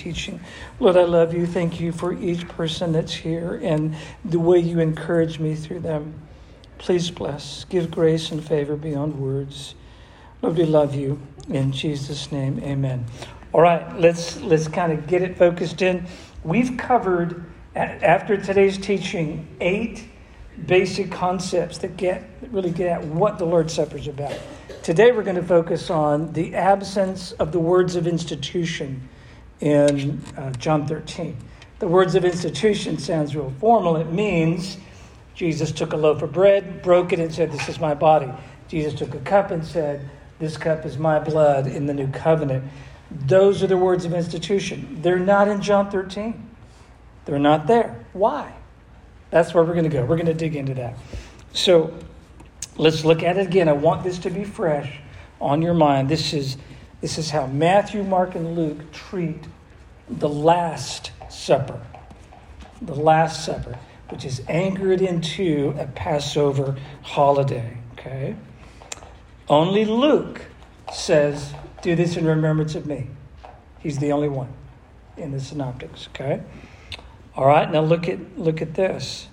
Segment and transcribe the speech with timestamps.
[0.00, 0.40] teaching.
[0.78, 1.46] Lord, I love you.
[1.46, 6.14] Thank you for each person that's here and the way you encourage me through them.
[6.78, 9.74] Please bless, give grace and favor beyond words.
[10.40, 11.20] Lord, we love you.
[11.50, 13.04] In Jesus' name, amen.
[13.52, 16.06] All right, let's let's kind of get it focused in.
[16.44, 17.44] We've covered
[17.74, 20.08] after today's teaching eight
[20.66, 24.38] basic concepts that get really get at what the Lord's Supper is about.
[24.82, 29.08] Today we're going to focus on the absence of the words of institution
[29.60, 31.36] in uh, John 13.
[31.78, 33.96] The words of institution sounds real formal.
[33.96, 34.78] It means
[35.34, 38.30] Jesus took a loaf of bread, broke it, and said, This is my body.
[38.68, 42.64] Jesus took a cup and said, This cup is my blood in the new covenant.
[43.10, 44.98] Those are the words of institution.
[45.02, 46.48] They're not in John 13.
[47.24, 48.04] They're not there.
[48.12, 48.52] Why?
[49.30, 50.04] That's where we're going to go.
[50.04, 50.96] We're going to dig into that.
[51.52, 51.94] So
[52.76, 53.68] let's look at it again.
[53.68, 55.00] I want this to be fresh
[55.40, 56.08] on your mind.
[56.08, 56.56] This is,
[57.00, 59.44] this is how Matthew, Mark, and Luke treat
[60.08, 61.80] the Last Supper.
[62.82, 67.78] The Last Supper, which is anchored into a Passover holiday.
[67.92, 68.36] Okay?
[69.48, 70.42] Only Luke
[70.92, 73.08] says do this in remembrance of me.
[73.78, 74.52] He's the only one
[75.16, 76.42] in the synoptics, okay?
[77.34, 79.28] All right, now look at look at this.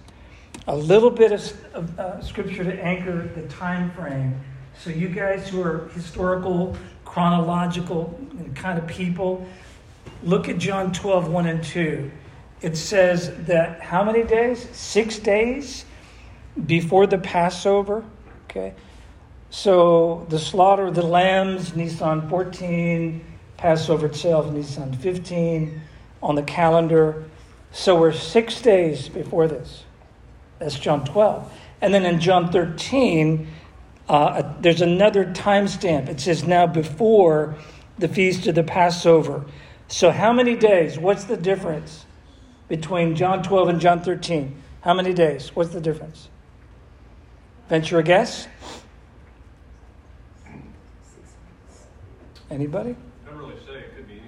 [0.68, 4.40] A little bit of, of uh, scripture to anchor the time frame.
[4.80, 6.78] So you guys who are historical,
[7.18, 8.16] chronological
[8.54, 9.44] kind of people,
[10.22, 12.12] look at John 12, 1 and 2.
[12.62, 14.70] It says that how many days?
[14.72, 15.84] Six days
[16.68, 18.06] before the Passover.
[18.44, 18.76] Okay.
[19.50, 23.26] So the slaughter of the lambs, Nisan 14,
[23.58, 25.82] Passover itself, Nisan 15
[26.22, 27.26] on the calendar.
[27.72, 29.86] So we're six days before this.
[30.60, 31.52] That's John 12.
[31.82, 33.48] And then in John 13,
[34.10, 36.08] uh, there's another timestamp.
[36.08, 37.56] It says now before
[37.98, 39.46] the feast of the Passover.
[39.88, 40.98] So how many days?
[40.98, 42.06] What's the difference
[42.68, 44.62] between John 12 and John 13?
[44.82, 45.56] How many days?
[45.56, 46.30] What's the difference?
[47.70, 48.48] Venture a guess?
[52.50, 52.96] Anybody?
[53.26, 53.80] I don't really say.
[53.80, 54.22] It could be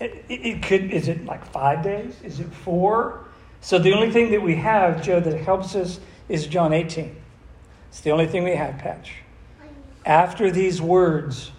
[0.00, 0.24] anything.
[0.28, 0.90] It, it, could.
[0.90, 2.16] Is it like five days?
[2.24, 3.24] Is it four?
[3.60, 7.21] So the only thing that we have, Joe, that helps us is John 18.
[7.92, 9.16] It's the only thing we have, Patch.
[10.06, 11.52] After these words,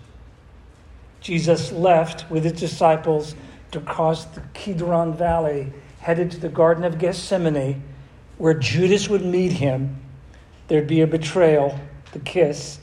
[1.21, 3.35] Jesus left with his disciples
[3.69, 7.83] to cross the Kidron Valley, headed to the Garden of Gethsemane,
[8.39, 10.01] where Judas would meet him.
[10.69, 11.79] There'd be a betrayal,
[12.13, 12.79] the kiss,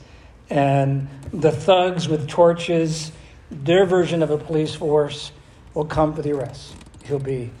[0.49, 3.11] and the thugs with torches,
[3.51, 5.33] their version of a police force,
[5.73, 6.73] will come for the arrest.
[7.03, 7.51] He'll be,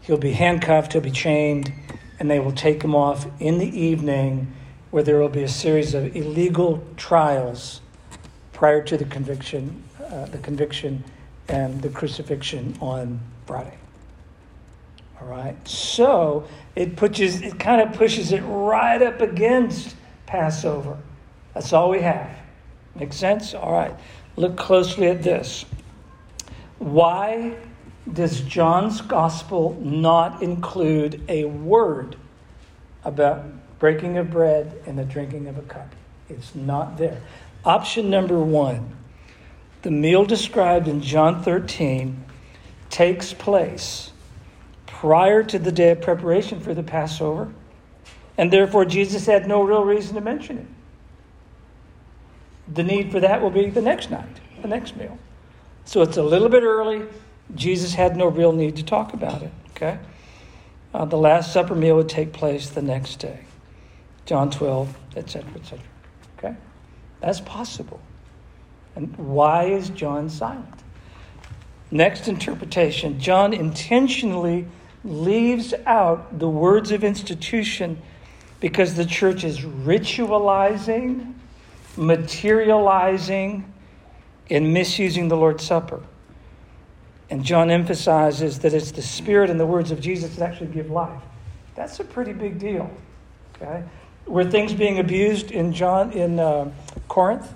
[0.00, 1.70] he'll be handcuffed, he'll be chained,
[2.18, 4.50] and they will take him off in the evening
[4.94, 7.80] where there will be a series of illegal trials
[8.52, 11.02] prior to the conviction, uh, the conviction
[11.48, 13.76] and the crucifixion on Friday.
[15.20, 15.56] All right.
[15.66, 16.46] So
[16.76, 19.96] it pushes it kind of pushes it right up against
[20.26, 20.96] Passover.
[21.54, 22.30] That's all we have.
[22.94, 23.52] Make sense?
[23.52, 23.96] All right.
[24.36, 25.64] Look closely at this.
[26.78, 27.56] Why
[28.12, 32.14] does John's gospel not include a word
[33.02, 33.44] about
[33.78, 35.94] breaking of bread and the drinking of a cup?
[36.28, 37.20] It's not there.
[37.64, 38.92] Option number one
[39.82, 42.24] the meal described in John 13
[42.88, 44.12] takes place
[44.86, 47.52] prior to the day of preparation for the Passover,
[48.38, 50.66] and therefore Jesus had no real reason to mention it
[52.68, 55.18] the need for that will be the next night, the next meal.
[55.84, 57.02] So it's a little bit early.
[57.54, 59.98] Jesus had no real need to talk about it, okay?
[60.94, 63.40] Uh, the Last Supper meal would take place the next day.
[64.26, 65.84] John 12, etc., etc.
[66.38, 66.56] Okay?
[67.20, 68.00] That's possible.
[68.96, 70.68] And why is John silent?
[71.90, 74.66] Next interpretation John intentionally
[75.04, 78.00] leaves out the words of institution
[78.60, 81.34] because the church is ritualizing
[81.96, 83.72] materializing
[84.50, 86.02] and misusing the Lord's Supper.
[87.30, 90.90] And John emphasizes that it's the Spirit and the words of Jesus that actually give
[90.90, 91.22] life.
[91.74, 92.90] That's a pretty big deal.
[93.56, 93.82] Okay?
[94.26, 96.70] Were things being abused in John in uh,
[97.08, 97.52] Corinth?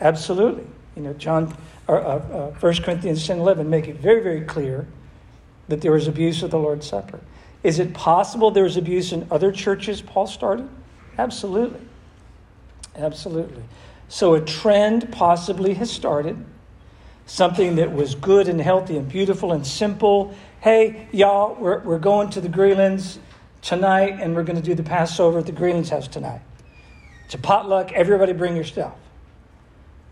[0.00, 0.66] Absolutely.
[0.94, 1.56] You know, John
[1.88, 4.86] or uh, uh, 1 Corinthians 10 11 make it very, very clear
[5.68, 7.20] that there was abuse of the Lord's Supper.
[7.62, 10.68] Is it possible there was abuse in other churches Paul started?
[11.18, 11.80] Absolutely.
[12.94, 13.62] Absolutely.
[14.08, 16.44] So a trend possibly has started,
[17.26, 20.34] something that was good and healthy and beautiful and simple.
[20.60, 23.18] Hey, y'all, we're, we're going to the Greelands
[23.66, 26.40] tonight and we're going to do the Passover at the Greelands house tonight.
[27.24, 28.94] It's a potluck, everybody bring your stuff.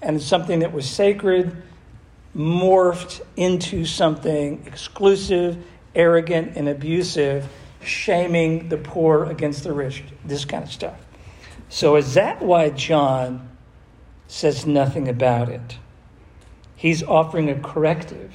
[0.02, 1.62] And something that was sacred
[2.36, 5.56] morphed into something exclusive,
[5.94, 7.48] arrogant, and abusive,
[7.80, 10.98] shaming the poor against the rich, this kind of stuff.
[11.68, 13.48] So, is that why John
[14.26, 15.78] says nothing about it?
[16.74, 18.32] He's offering a corrective.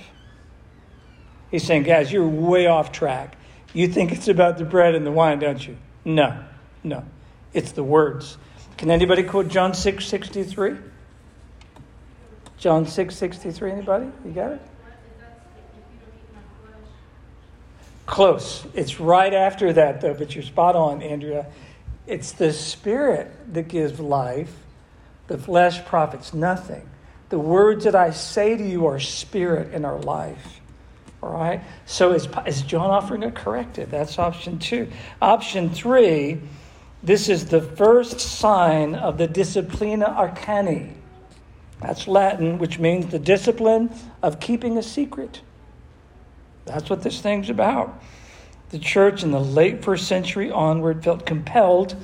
[1.51, 3.35] He's saying, guys, you're way off track.
[3.73, 5.77] You think it's about the bread and the wine, don't you?
[6.03, 6.43] No,
[6.83, 7.03] no.
[7.53, 8.37] It's the words.
[8.77, 10.77] Can anybody quote John 6 63?
[12.57, 14.07] John 6 63, anybody?
[14.25, 14.61] You got it?
[18.05, 18.65] Close.
[18.73, 21.45] It's right after that, though, but you're spot on, Andrea.
[22.07, 24.51] It's the Spirit that gives life,
[25.27, 26.89] the flesh profits nothing.
[27.29, 30.58] The words that I say to you are spirit and are life.
[31.21, 31.61] All right?
[31.85, 33.91] So is, is John offering a corrective?
[33.91, 34.89] That's option two.
[35.21, 36.39] Option three,
[37.03, 40.93] this is the first sign of the disciplina arcani.
[41.81, 43.89] That's Latin, which means the discipline
[44.21, 45.41] of keeping a secret.
[46.65, 48.01] That's what this thing's about.
[48.69, 51.95] The church in the late first century onward felt compelled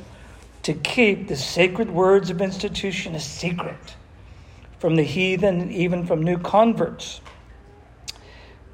[0.63, 3.95] to keep the sacred words of institution a secret
[4.79, 7.21] from the heathen and even from new converts.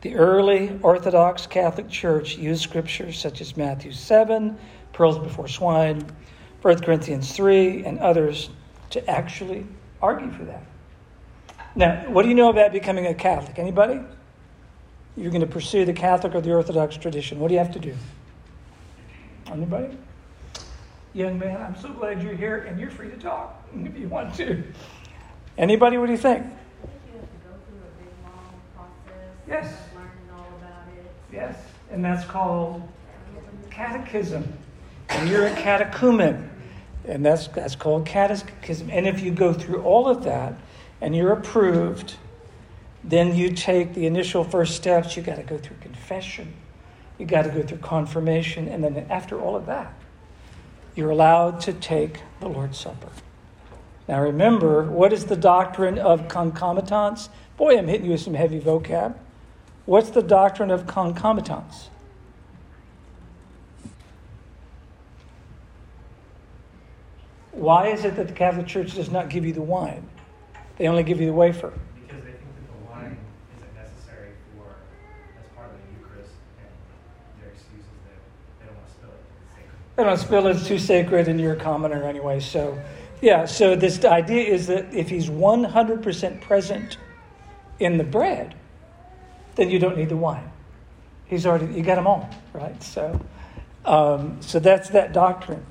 [0.02, 4.58] The early Orthodox Catholic Church used scriptures such as Matthew 7,
[4.94, 6.04] pearls before swine,
[6.64, 8.50] 1 Corinthians 3, and others
[8.90, 9.66] to actually
[10.02, 10.64] argue for that.
[11.76, 13.60] Now, what do you know about becoming a Catholic?
[13.60, 14.02] Anybody?
[15.16, 17.40] You're going to pursue the Catholic or the Orthodox tradition.
[17.40, 17.96] What do you have to do?
[19.52, 19.96] Anybody?
[21.14, 24.34] Young man, I'm so glad you're here and you're free to talk if you want
[24.36, 24.64] to.
[25.60, 26.48] Anybody, what do you think?
[29.48, 29.91] Yes.
[31.32, 31.56] Yes,
[31.92, 32.88] and that's called
[33.70, 34.52] catechism.
[35.10, 36.50] And you're a catechumen,
[37.08, 38.90] and that's, that's called catechism.
[38.90, 40.56] And if you go through all of that
[41.00, 42.16] and you're approved,
[43.04, 45.18] then you take the initial first steps.
[45.18, 46.54] You got to go through confession,
[47.18, 49.94] you got to go through confirmation, and then after all of that,
[50.96, 53.10] you're allowed to take the Lord's Supper.
[54.08, 57.30] Now remember, what is the doctrine of concomitance?
[57.56, 59.16] Boy, I'm hitting you with some heavy vocab.
[59.86, 61.90] What's the doctrine of concomitance?
[67.52, 70.08] Why is it that the Catholic Church does not give you the wine?
[70.78, 71.74] They only give you the wafer.
[72.08, 73.18] Because they think that the wine
[73.58, 74.66] isn't necessary for
[75.40, 78.20] as part of the Eucharist, and their excuse is that
[78.60, 79.20] they don't want to spill it.
[79.46, 79.96] It's sacred.
[79.96, 82.40] They don't spill it, it's too sacred, and you're a commoner anyway.
[82.40, 82.80] So,
[83.22, 86.98] yeah, so this idea is that if he's 100% present
[87.80, 88.56] in the bread,
[89.56, 90.50] then you don't need the wine.
[91.26, 92.82] He's already, you got them all, right?
[92.84, 93.20] So,
[93.86, 95.66] um, so that's that doctrine.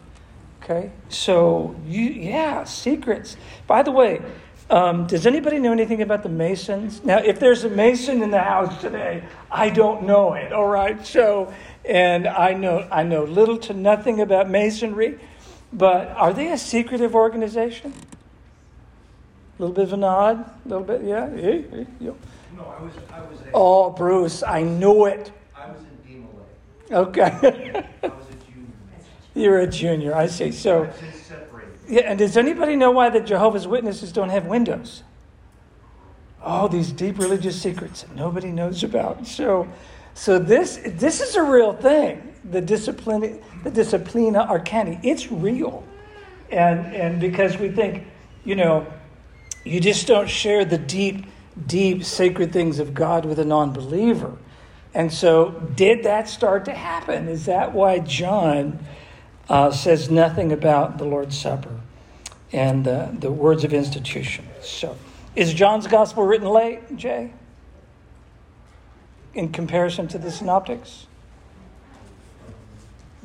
[0.62, 3.36] Okay, so you, yeah, secrets.
[3.66, 4.20] By the way,
[4.68, 7.02] um, does anybody know anything about the Masons?
[7.02, 10.52] Now, if there's a Mason in the house today, I don't know it.
[10.52, 11.52] All right, so
[11.84, 15.18] and I know I know little to nothing about Masonry,
[15.72, 17.92] but are they a secretive organization?
[19.60, 21.28] A little bit of a nod, a little bit, yeah.
[21.34, 22.10] yeah, yeah, yeah.
[22.56, 25.30] No, I was, I was a, Oh, Bruce, I knew it.
[25.54, 26.24] I was in
[26.88, 26.96] DeMolay.
[26.96, 28.72] Okay, I was a junior.
[29.34, 30.14] you're a junior.
[30.14, 30.50] I see.
[30.50, 30.84] So.
[30.84, 31.74] I've since separated.
[31.86, 35.02] Yeah, and does anybody know why the Jehovah's Witnesses don't have windows?
[36.42, 39.26] Oh, these deep religious secrets that nobody knows about.
[39.26, 39.68] So,
[40.14, 42.34] so this this is a real thing.
[42.50, 45.84] The discipline, the disciplina arcani, it's real,
[46.50, 48.06] and and because we think,
[48.46, 48.86] you know,
[49.70, 51.26] you just don't share the deep,
[51.66, 54.36] deep sacred things of God with a non-believer.
[54.92, 57.28] And so, did that start to happen?
[57.28, 58.84] Is that why John?
[59.50, 61.80] uh, says nothing about the Lord's Supper
[62.52, 64.46] and uh, the words of institution.
[64.62, 64.96] So,
[65.34, 67.32] is John's gospel written late, Jay?
[69.34, 71.06] In comparison to the synoptics?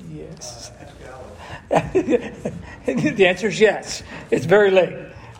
[0.10, 0.72] Yes.
[1.70, 4.04] the answer is yes.
[4.30, 4.94] It's very late.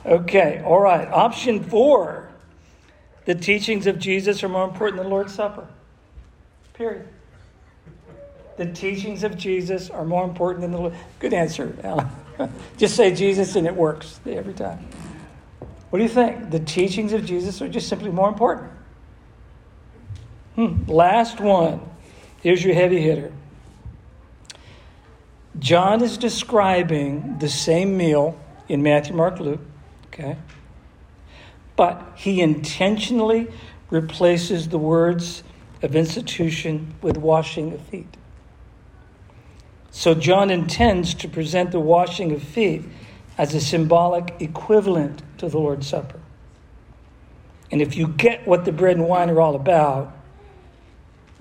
[0.06, 1.08] Okay, all right.
[1.08, 2.30] Option four
[3.26, 5.68] the teachings of Jesus are more important than the Lord's Supper.
[6.74, 7.08] Period.
[8.58, 10.94] The teachings of Jesus are more important than the Lord.
[11.20, 12.10] Good answer, Alan.
[12.78, 14.88] just say Jesus and it works every time.
[15.90, 16.52] What do you think?
[16.52, 18.72] The teachings of Jesus are just simply more important.
[20.56, 20.84] Hmm.
[20.88, 21.82] Last one.
[22.42, 23.32] Here's your heavy hitter.
[25.58, 29.62] John is describing the same meal in Matthew, Mark, Luke.
[30.16, 30.38] Okay.
[31.76, 33.50] But he intentionally
[33.90, 35.44] replaces the words
[35.82, 38.16] of institution with washing of feet.
[39.92, 42.84] So John intends to present the washing of feet
[43.38, 46.20] as a symbolic equivalent to the Lord's Supper.
[47.72, 50.16] And if you get what the bread and wine are all about,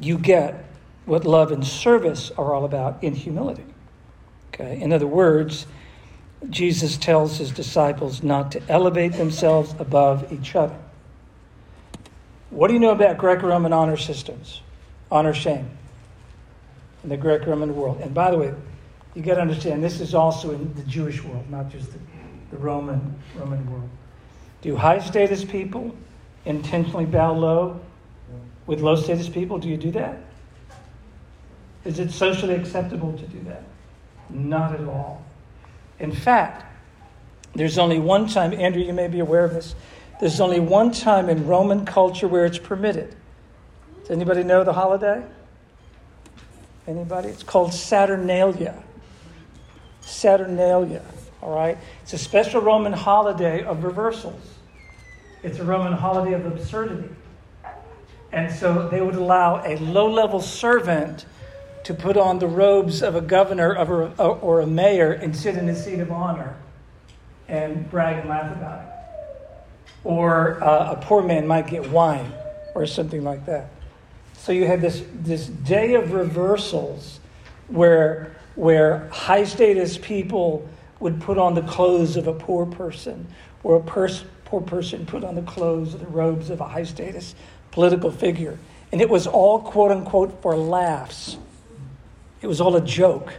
[0.00, 0.64] you get
[1.04, 3.66] what love and service are all about in humility.
[4.48, 4.80] Okay?
[4.80, 5.66] In other words,
[6.50, 10.76] Jesus tells his disciples not to elevate themselves above each other.
[12.50, 14.60] What do you know about Greco Roman honor systems?
[15.10, 15.68] Honor shame
[17.02, 18.00] in the Greco Roman world.
[18.00, 18.54] And by the way,
[19.14, 21.98] you got to understand this is also in the Jewish world, not just the,
[22.50, 23.88] the Roman, Roman world.
[24.62, 25.94] Do high status people
[26.44, 27.80] intentionally bow low
[28.66, 29.58] with low status people?
[29.58, 30.18] Do you do that?
[31.84, 33.62] Is it socially acceptable to do that?
[34.30, 35.22] Not at all.
[35.98, 36.64] In fact,
[37.54, 39.74] there's only one time, Andrew, you may be aware of this,
[40.20, 43.14] there's only one time in Roman culture where it's permitted.
[44.00, 45.24] Does anybody know the holiday?
[46.86, 47.28] Anybody?
[47.28, 48.82] It's called Saturnalia.
[50.00, 51.02] Saturnalia,
[51.42, 51.78] all right?
[52.02, 54.58] It's a special Roman holiday of reversals.
[55.42, 57.08] It's a Roman holiday of absurdity.
[58.32, 61.24] And so they would allow a low level servant
[61.84, 63.76] to put on the robes of a governor
[64.18, 66.56] or a mayor and sit in a seat of honor
[67.48, 68.88] and brag and laugh about it.
[70.02, 72.32] Or uh, a poor man might get wine
[72.74, 73.70] or something like that.
[74.34, 77.20] So you had this, this day of reversals
[77.68, 80.68] where, where high status people
[81.00, 83.26] would put on the clothes of a poor person,
[83.62, 86.84] or a pers- poor person put on the clothes or the robes of a high
[86.84, 87.34] status
[87.70, 88.58] political figure.
[88.92, 91.36] And it was all, quote unquote, for laughs.
[92.44, 93.32] It was all a joke.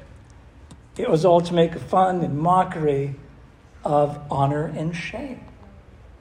[0.97, 3.13] It was all to make fun and mockery
[3.83, 5.41] of honor and shame.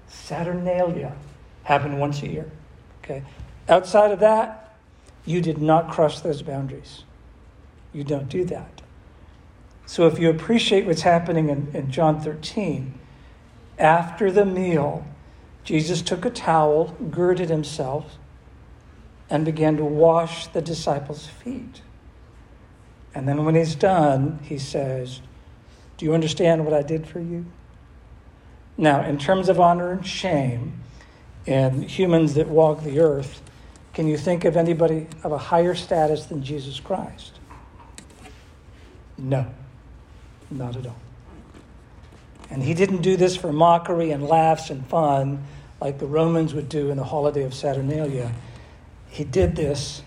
[0.07, 1.17] Saturnalia
[1.63, 2.51] happened once a year.
[3.03, 3.23] Okay.
[3.71, 4.77] Outside of that,
[5.25, 7.05] you did not cross those boundaries.
[7.95, 8.83] You don't do that.
[9.87, 12.93] So if you appreciate what's happening in, in John 13,
[13.79, 15.07] after the meal,
[15.65, 18.19] Jesus took a towel, girded himself,
[19.31, 21.81] and began to wash the disciples' feet.
[23.15, 25.21] And then when he's done, he says,
[25.97, 27.47] Do you understand what I did for you?
[28.77, 30.81] Now, in terms of honor and shame,
[31.47, 33.43] and humans that walk the earth,
[33.93, 37.39] can you think of anybody of a higher status than Jesus Christ?
[39.17, 39.47] No,
[40.51, 40.97] not at all.
[42.51, 45.45] And he didn't do this for mockery and laughs and fun
[45.81, 48.33] like the Romans would do in the holiday of Saturnalia.
[49.09, 50.03] He did this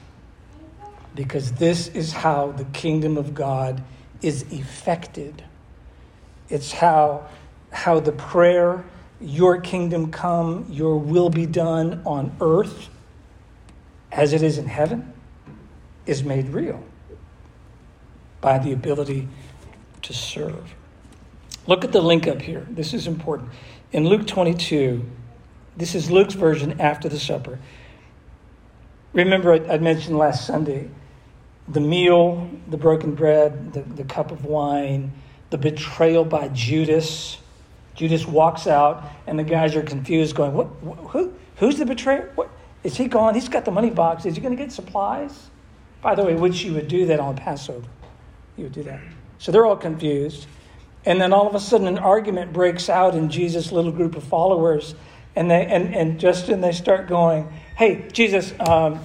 [1.17, 3.83] because this is how the kingdom of God
[4.21, 5.43] is effected.
[6.47, 7.27] It's how,
[7.71, 8.85] how the prayer,
[9.19, 12.89] Your kingdom come, Your will be done on earth
[14.11, 15.11] as it is in heaven,
[16.05, 16.83] is made real
[18.39, 19.27] by the ability
[20.03, 20.75] to serve.
[21.65, 22.65] Look at the link up here.
[22.69, 23.49] This is important.
[23.91, 25.03] In Luke 22,
[25.75, 27.57] this is Luke's version after the supper.
[29.13, 30.89] Remember, I mentioned last Sunday
[31.67, 35.11] the meal, the broken bread, the, the cup of wine,
[35.49, 37.37] the betrayal by Judas.
[37.95, 40.67] Judas walks out, and the guys are confused, going, "What?
[41.09, 41.33] Who?
[41.57, 42.31] Who's the betrayer?
[42.35, 42.49] What?
[42.83, 43.33] Is he gone?
[43.33, 44.25] He's got the money box.
[44.25, 45.49] Is he going to get supplies?"
[46.01, 47.87] By the way, which you would do that on Passover.
[48.55, 48.99] You would do that.
[49.39, 50.47] So they're all confused.
[51.05, 54.23] And then all of a sudden, an argument breaks out in Jesus' little group of
[54.23, 54.95] followers.
[55.35, 58.99] And, they, and, and Justin, they start going, Hey, Jesus, um,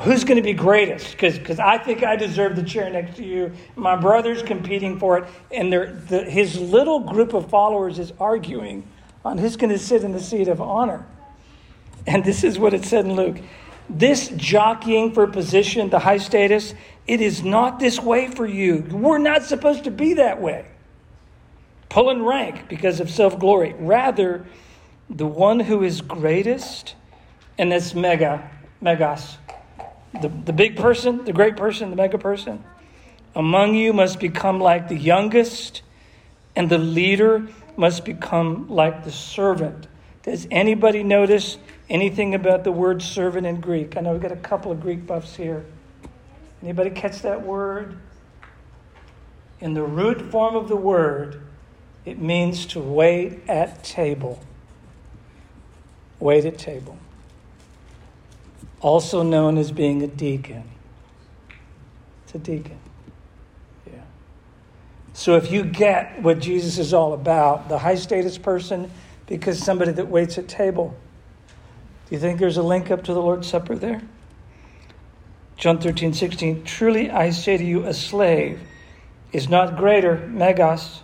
[0.00, 1.16] who's going to be greatest?
[1.18, 3.52] Because I think I deserve the chair next to you.
[3.76, 5.24] My brother's competing for it.
[5.50, 8.86] And the, his little group of followers is arguing
[9.24, 11.06] on who's going to sit in the seat of honor.
[12.06, 13.38] And this is what it said in Luke.
[13.88, 16.74] This jockeying for position, the high status,
[17.06, 18.86] it is not this way for you.
[18.90, 20.66] We're not supposed to be that way.
[21.88, 23.74] Pulling rank because of self glory.
[23.78, 24.46] Rather,
[25.10, 26.94] the one who is greatest,
[27.58, 29.36] and that's mega, megas,
[30.20, 32.62] the, the big person, the great person, the mega person,
[33.34, 35.82] among you must become like the youngest,
[36.54, 39.86] and the leader must become like the servant.
[40.22, 41.56] Does anybody notice
[41.88, 43.96] anything about the word servant in Greek?
[43.96, 45.64] I know we've got a couple of Greek buffs here.
[46.62, 47.96] Anybody catch that word?
[49.60, 51.40] In the root form of the word,
[52.04, 54.40] it means to wait at table.
[56.20, 56.98] Wait at table
[58.82, 60.64] also known as being a deacon.
[62.24, 62.78] It's a deacon.
[63.86, 64.02] Yeah.
[65.14, 68.90] So if you get what Jesus is all about, the high status person,
[69.26, 70.94] because somebody that waits at table,
[72.08, 74.02] do you think there's a link up to the Lord's Supper there?
[75.56, 76.64] John 13, 16.
[76.64, 78.60] Truly I say to you, a slave
[79.32, 81.02] is not greater, megas,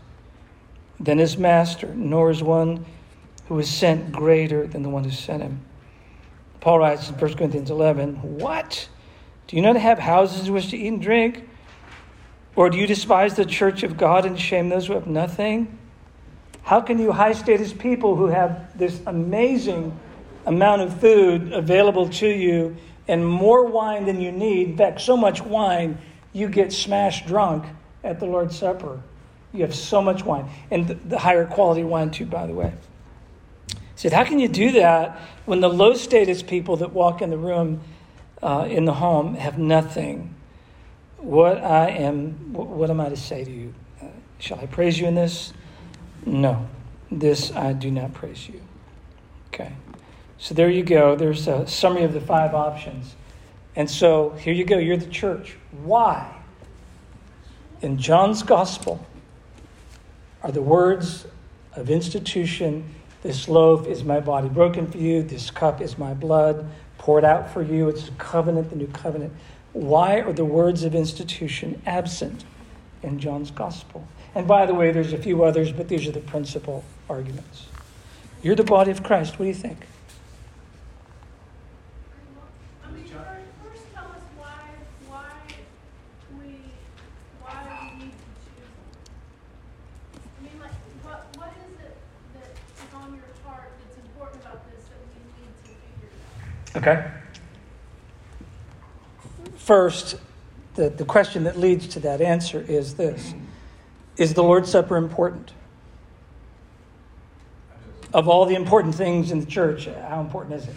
[0.99, 2.85] than his master, nor is one
[3.47, 5.61] who is sent greater than the one who sent him.
[6.60, 8.88] Paul writes in 1 Corinthians 11, What?
[9.46, 11.48] Do you not have houses in which to eat and drink?
[12.56, 15.78] Or do you despise the church of God and shame those who have nothing?
[16.62, 19.98] How can you high status people who have this amazing
[20.44, 25.16] amount of food available to you and more wine than you need, in fact, so
[25.16, 25.98] much wine,
[26.32, 27.64] you get smashed drunk
[28.04, 29.00] at the Lord's Supper?
[29.52, 32.74] You have so much wine, and the higher quality wine, too, by the way.
[33.99, 37.37] Said, How can you do that when the low status people that walk in the
[37.37, 37.81] room,
[38.40, 40.37] uh, in the home, have nothing?
[41.17, 43.75] What I am, what am I to say to you?
[44.00, 44.05] Uh,
[44.38, 45.52] shall I praise you in this?
[46.25, 46.69] No,
[47.11, 48.61] this I do not praise you.
[49.49, 49.73] Okay.
[50.38, 51.17] So there you go.
[51.17, 53.17] There's a summary of the five options.
[53.75, 54.78] And so here you go.
[54.78, 55.57] You're the church.
[55.83, 56.37] Why?
[57.83, 59.05] In John's gospel
[60.45, 61.26] are the words
[61.75, 66.68] of institution this loaf is my body broken for you, this cup is my blood
[66.98, 67.88] poured out for you.
[67.88, 69.32] It's the covenant, the new covenant.
[69.72, 72.44] Why are the words of institution absent
[73.02, 74.06] in John's gospel?
[74.34, 77.66] And by the way, there's a few others, but these are the principal arguments.
[78.42, 79.38] You're the body of Christ.
[79.38, 79.78] What do you think?
[96.76, 97.11] Okay?
[99.57, 100.16] First,
[100.75, 103.35] the, the question that leads to that answer is this
[104.16, 105.52] Is the Lord's Supper important?
[108.14, 110.75] Of all the important things in the church, how important is it?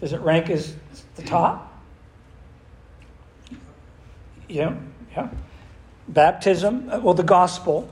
[0.00, 0.74] Does it rank as
[1.14, 1.72] the top?
[4.48, 4.74] Yeah,
[5.12, 5.28] yeah.
[6.08, 7.88] Baptism, uh, well, the gospel,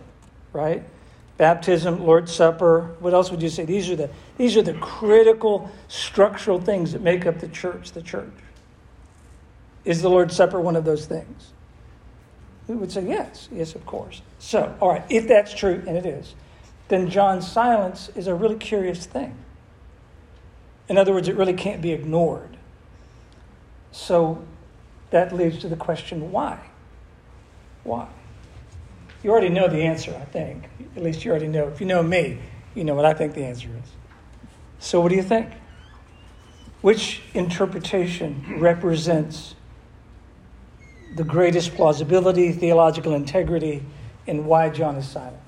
[0.52, 0.82] right?
[1.36, 2.94] Baptism, Lord's Supper.
[3.00, 3.64] What else would you say?
[3.64, 8.02] These are the these are the critical structural things that make up the church, the
[8.02, 8.32] church.
[9.84, 11.52] Is the Lord's Supper one of those things?
[12.66, 14.22] We would say yes, yes, of course.
[14.38, 16.34] So, all right, if that's true, and it is,
[16.88, 19.36] then John's silence is a really curious thing.
[20.88, 22.56] In other words, it really can't be ignored.
[23.92, 24.42] So
[25.10, 26.58] that leads to the question why?
[27.84, 28.08] Why?
[29.24, 30.68] You already know the answer, I think.
[30.94, 31.66] At least you already know.
[31.68, 32.38] If you know me,
[32.74, 33.90] you know what I think the answer is.
[34.78, 35.48] So, what do you think?
[36.82, 39.54] Which interpretation represents
[41.16, 43.82] the greatest plausibility, theological integrity,
[44.26, 45.40] and why John is silent?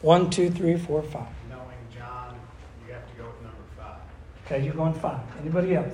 [0.00, 1.28] One, two, three, four, five.
[1.48, 1.62] Knowing
[1.94, 2.36] John,
[2.84, 4.00] you have to go with number five.
[4.44, 5.20] Okay, you're going five.
[5.40, 5.92] Anybody else?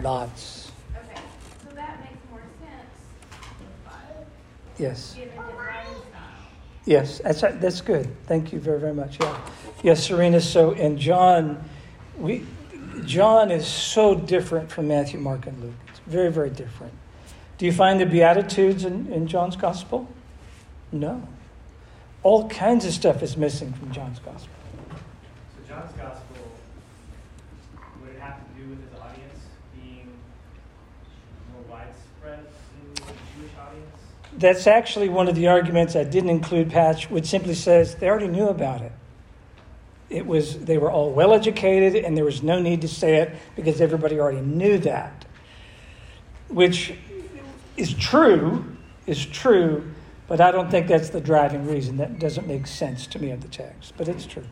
[0.00, 0.72] Lots.
[0.96, 1.20] Okay,
[1.62, 2.88] so that makes more sense.
[4.78, 5.16] Yes.
[6.84, 8.08] Yes, that's, that's good.
[8.26, 9.20] Thank you very, very much.
[9.20, 9.38] Yeah.
[9.84, 10.40] Yes, Serena.
[10.40, 11.62] So, and John,
[12.18, 12.44] we,
[13.04, 15.74] John is so different from Matthew, Mark, and Luke.
[15.88, 16.92] It's very, very different.
[17.58, 20.08] Do you find the Beatitudes in, in John's Gospel?
[20.90, 21.22] No.
[22.24, 24.48] All kinds of stuff is missing from John's Gospel.
[24.90, 26.36] So, John's Gospel
[28.00, 29.32] would it have to do with his audience?
[34.36, 38.28] That's actually one of the arguments I didn't include, Patch, which simply says they already
[38.28, 38.92] knew about it.
[40.08, 43.34] It was they were all well educated and there was no need to say it
[43.56, 45.24] because everybody already knew that.
[46.48, 46.94] Which
[47.76, 49.90] is true, is true,
[50.28, 51.96] but I don't think that's the driving reason.
[51.96, 54.46] That doesn't make sense to me of the text, but it's true.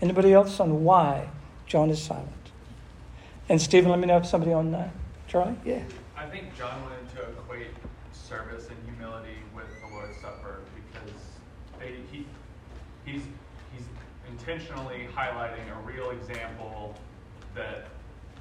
[0.00, 1.28] Anybody else on why
[1.66, 2.28] John is silent?
[3.48, 4.90] And Stephen, let me know if somebody on that.
[5.26, 5.56] Charlie?
[5.64, 5.82] Yeah.
[6.16, 7.68] I think John wanted to equate
[8.30, 11.18] service and humility with the Lord's Supper because
[11.80, 12.24] they, he,
[13.04, 13.22] he's,
[13.74, 13.82] he's
[14.28, 16.94] intentionally highlighting a real example
[17.56, 17.88] that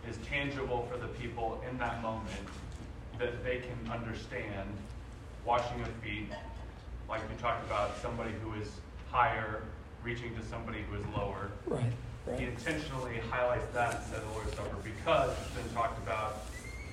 [0.07, 2.29] is tangible for the people in that moment
[3.17, 4.69] that they can understand.
[5.43, 6.27] Washing of feet,
[7.09, 8.69] like we talked about, somebody who is
[9.09, 9.63] higher
[10.03, 11.49] reaching to somebody who is lower.
[11.65, 11.81] Right.
[12.27, 12.39] Right.
[12.39, 16.45] He intentionally highlights that instead of the Lord's Supper because it's been talked about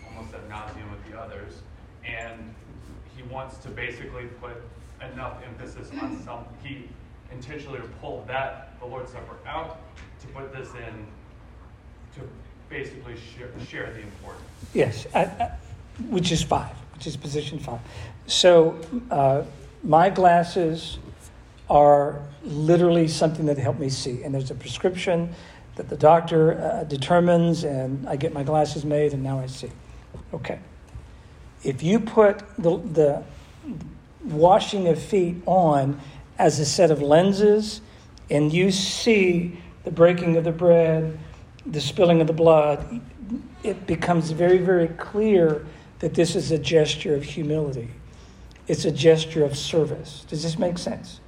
[0.09, 1.61] almost ad nauseum with the others.
[2.07, 2.55] And
[3.17, 4.57] he wants to basically put
[5.13, 6.45] enough emphasis on some.
[6.63, 6.89] He
[7.33, 9.79] intentionally pulled that, the Lord's Supper, out
[10.21, 11.07] to put this in
[12.15, 12.21] to
[12.69, 14.45] basically share, share the importance.
[14.73, 15.53] Yes, I, I,
[16.09, 17.81] which is five, which is position five.
[18.27, 19.43] So uh,
[19.83, 20.99] my glasses
[21.69, 24.23] are literally something that helped me see.
[24.23, 25.35] And there's a prescription
[25.75, 29.71] that the doctor uh, determines, and I get my glasses made, and now I see.
[30.33, 30.59] Okay.
[31.63, 33.25] If you put the, the
[34.25, 36.01] washing of feet on
[36.39, 37.81] as a set of lenses,
[38.31, 41.19] and you see the breaking of the bread,
[41.65, 43.01] the spilling of the blood,
[43.63, 45.67] it becomes very, very clear
[45.99, 47.91] that this is a gesture of humility.
[48.69, 50.25] It's a gesture of service.
[50.29, 51.21] Does this make sense?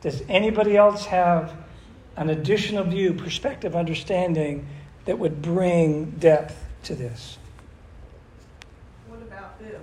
[0.00, 1.54] Does anybody else have
[2.16, 4.66] an additional view, perspective, understanding
[5.04, 7.38] that would bring depth to this?
[9.08, 9.80] What about this?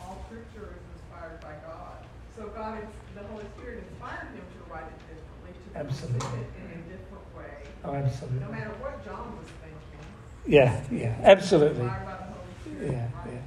[0.00, 1.98] All scripture is inspired by God.
[2.36, 6.18] So God, is, the Holy Spirit inspired him to write it differently, to Absolutely.
[6.18, 7.68] in a different way.
[7.84, 8.40] Oh, absolutely.
[8.40, 10.06] No matter what John was thinking,
[10.46, 11.82] Yeah, yeah, absolutely.
[11.82, 12.92] inspired by the Holy Spirit.
[12.92, 13.04] Yeah, yeah.
[13.04, 13.40] it that way.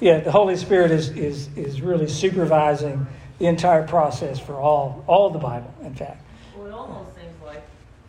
[0.00, 3.06] Yeah, the Holy Spirit is, is, is really supervising
[3.38, 6.22] the entire process for all, all the Bible, in fact.
[6.56, 7.62] Well, it almost seems like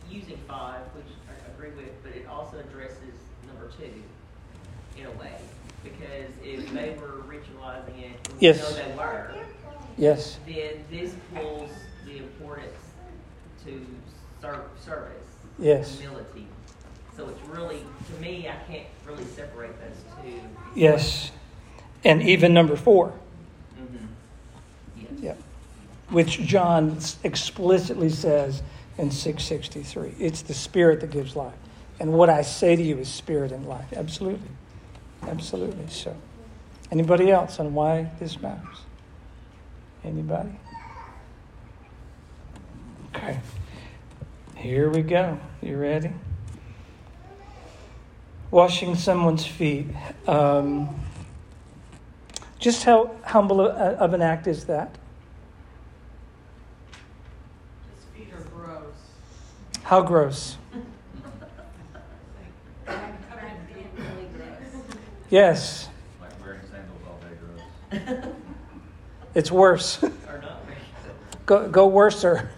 [0.10, 3.16] using five, which I agree with, but it also addresses
[3.48, 3.90] number two
[5.00, 5.36] in a way.
[5.84, 8.60] Because if they were ritualizing it, and we Yes.
[8.60, 9.32] know they were,
[9.98, 11.70] Yes, then this pulls
[12.06, 12.78] the importance
[13.66, 13.86] to
[14.42, 15.12] ser- service,
[15.60, 16.00] Yes.
[16.00, 16.48] humility.
[17.16, 17.80] So it's really,
[18.14, 20.40] to me, I can't really separate those two.
[20.76, 21.32] yes.
[22.04, 23.14] And even number four,
[23.78, 24.08] Mhm.
[24.98, 25.12] Yes.
[25.22, 25.36] yeah,
[26.10, 28.64] which John explicitly says
[28.98, 30.16] in 663.
[30.20, 31.54] It's the Spirit that gives life.
[32.00, 33.94] And what I say to you is spirit and life.
[33.96, 34.50] Absolutely.
[35.28, 35.88] Absolutely.
[35.90, 36.16] So,
[36.92, 38.78] anybody else on why this matters?
[40.04, 40.58] Anybody?
[43.22, 43.40] Okay.
[44.56, 45.38] Here we go.
[45.62, 46.10] You ready?
[48.50, 49.86] Washing someone's feet.
[50.28, 50.90] Um,
[52.58, 54.98] just how humble a- of an act is that?
[57.96, 58.96] His feet are gross.
[59.84, 60.58] How gross.
[65.30, 65.88] Yes,
[66.20, 68.34] Like wearing sandals all day gross.
[69.34, 70.04] it's worse.
[71.46, 72.50] Go, go worser.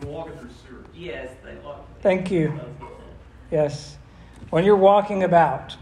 [0.00, 0.84] We've walking through sewer.
[0.94, 1.86] Yes, they walk.
[2.02, 2.58] Thank you.
[3.50, 3.96] Yes.
[4.50, 5.76] When you're walking about,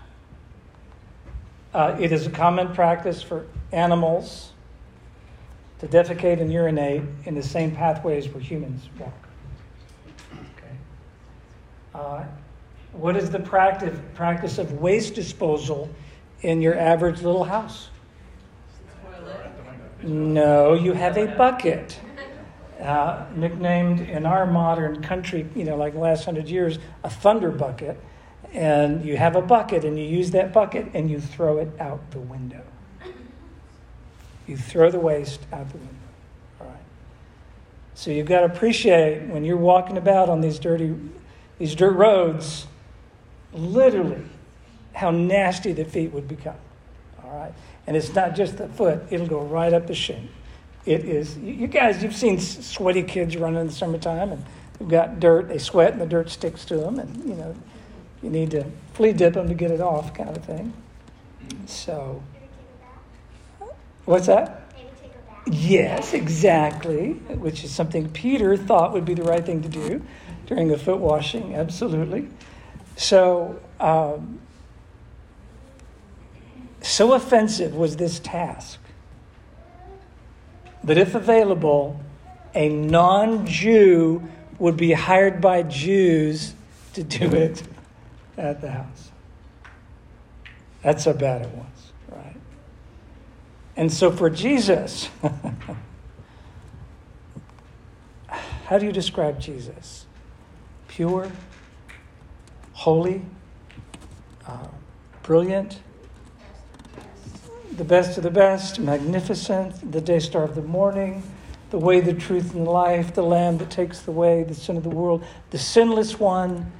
[1.74, 4.52] uh, it is a common practice for animals
[5.81, 9.12] to defecate and urinate in the same pathways where humans walk.
[10.33, 10.76] Okay.
[11.94, 12.24] Uh,
[12.92, 15.90] what is the practice, practice of waste disposal
[16.40, 17.90] in your average little house?
[20.02, 21.98] No, you have a bucket.
[22.81, 27.51] Uh, nicknamed in our modern country, you know, like the last hundred years, a thunder
[27.51, 27.99] bucket.
[28.53, 32.11] And you have a bucket and you use that bucket and you throw it out
[32.11, 32.62] the window.
[34.47, 35.95] You throw the waste out the window.
[36.61, 36.77] All right.
[37.95, 40.95] So you've got to appreciate when you're walking about on these dirty,
[41.59, 42.67] these dirt roads,
[43.53, 44.23] literally
[44.95, 46.57] how nasty the feet would become.
[47.25, 47.53] All right.
[47.87, 50.29] And it's not just the foot, it'll go right up the shin.
[50.87, 54.44] It is, you guys, you've seen sweaty kids running in the summertime and
[54.79, 57.57] they've got dirt, they sweat and the dirt sticks to them and, you know,
[58.22, 60.72] you need to flea dip them to get it off kind of thing.
[61.66, 62.22] So,
[64.05, 64.72] what's that?
[65.46, 65.51] A.
[65.51, 70.03] Yes, exactly, which is something Peter thought would be the right thing to do
[70.46, 72.29] during the foot washing, absolutely.
[72.96, 74.38] So, um,
[76.81, 78.79] so offensive was this task
[80.87, 82.01] that if available,
[82.55, 84.22] a non Jew
[84.59, 86.55] would be hired by Jews
[86.94, 87.62] to do it
[88.38, 89.11] at the house.
[90.83, 92.37] That's how bad it was, right?
[93.77, 95.11] And so for Jesus,
[98.66, 100.07] how do you describe Jesus?
[100.88, 101.31] Pure,
[102.72, 103.22] holy,
[104.46, 104.68] uh,
[105.22, 105.81] brilliant,
[107.72, 111.22] the best of the best, magnificent, the day star of the morning,
[111.70, 114.76] the way, the truth, and the life, the Lamb that takes the way, the sin
[114.76, 116.70] of the world, the sinless one.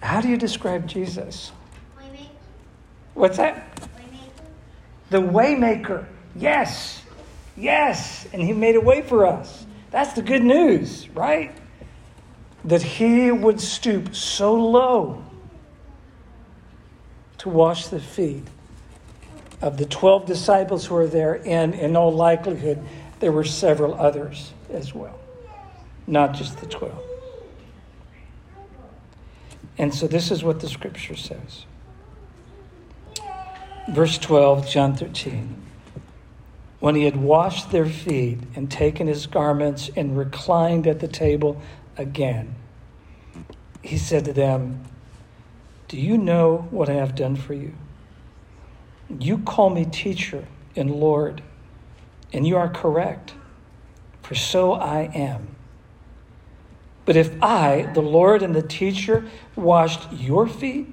[0.00, 1.52] How do you describe Jesus?
[1.98, 2.28] Waymaker.
[3.14, 3.76] What's that?
[3.76, 4.44] Waymaker.
[5.10, 6.06] The waymaker.
[6.36, 7.02] Yes.
[7.56, 8.26] Yes.
[8.32, 9.64] And he made a way for us.
[9.90, 11.54] That's the good news, right?
[12.64, 15.24] That he would stoop so low
[17.38, 18.46] to wash the feet
[19.62, 22.84] of the 12 disciples who were there, and in all likelihood,
[23.20, 25.18] there were several others as well,
[26.06, 27.00] not just the 12.
[29.78, 31.64] And so this is what the scripture says.
[33.88, 35.56] Verse 12, John 13.
[36.80, 41.60] when he had washed their feet and taken his garments and reclined at the table
[41.96, 42.56] again,
[43.82, 44.82] he said to them,
[45.86, 47.74] Do you know what I have done for you?
[49.18, 51.42] You call me teacher and Lord,
[52.32, 53.34] and you are correct,
[54.22, 55.54] for so I am.
[57.04, 60.86] But if I, the Lord and the teacher, washed your feet,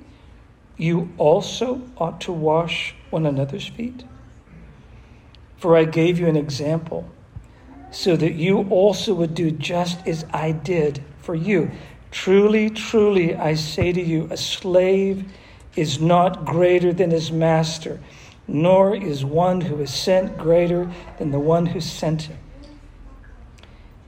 [0.75, 4.03] you also ought to wash one another's feet.
[5.57, 7.09] For I gave you an example,
[7.91, 11.71] so that you also would do just as I did for you.
[12.11, 15.31] Truly, truly, I say to you, a slave
[15.79, 17.99] is not greater than his master,
[18.47, 22.37] nor is one who is sent greater than the one who sent him.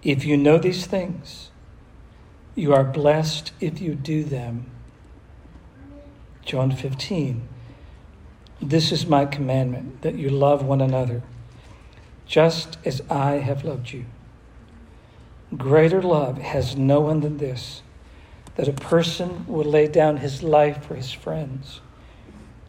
[0.04, 1.52] If you know these things,
[2.56, 4.66] you are blessed if you do them.
[6.44, 7.48] John 15.
[8.62, 11.24] This is my commandment that you love one another
[12.26, 14.06] just as I have loved you.
[15.58, 17.82] Greater love has no one than this
[18.56, 21.82] that a person will lay down his life for his friends.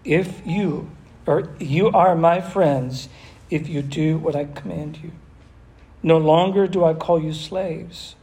[0.04, 0.90] If you,
[1.26, 3.08] or you are my friends,
[3.50, 5.12] if you do what I command you.
[6.02, 8.16] No longer do I call you slaves,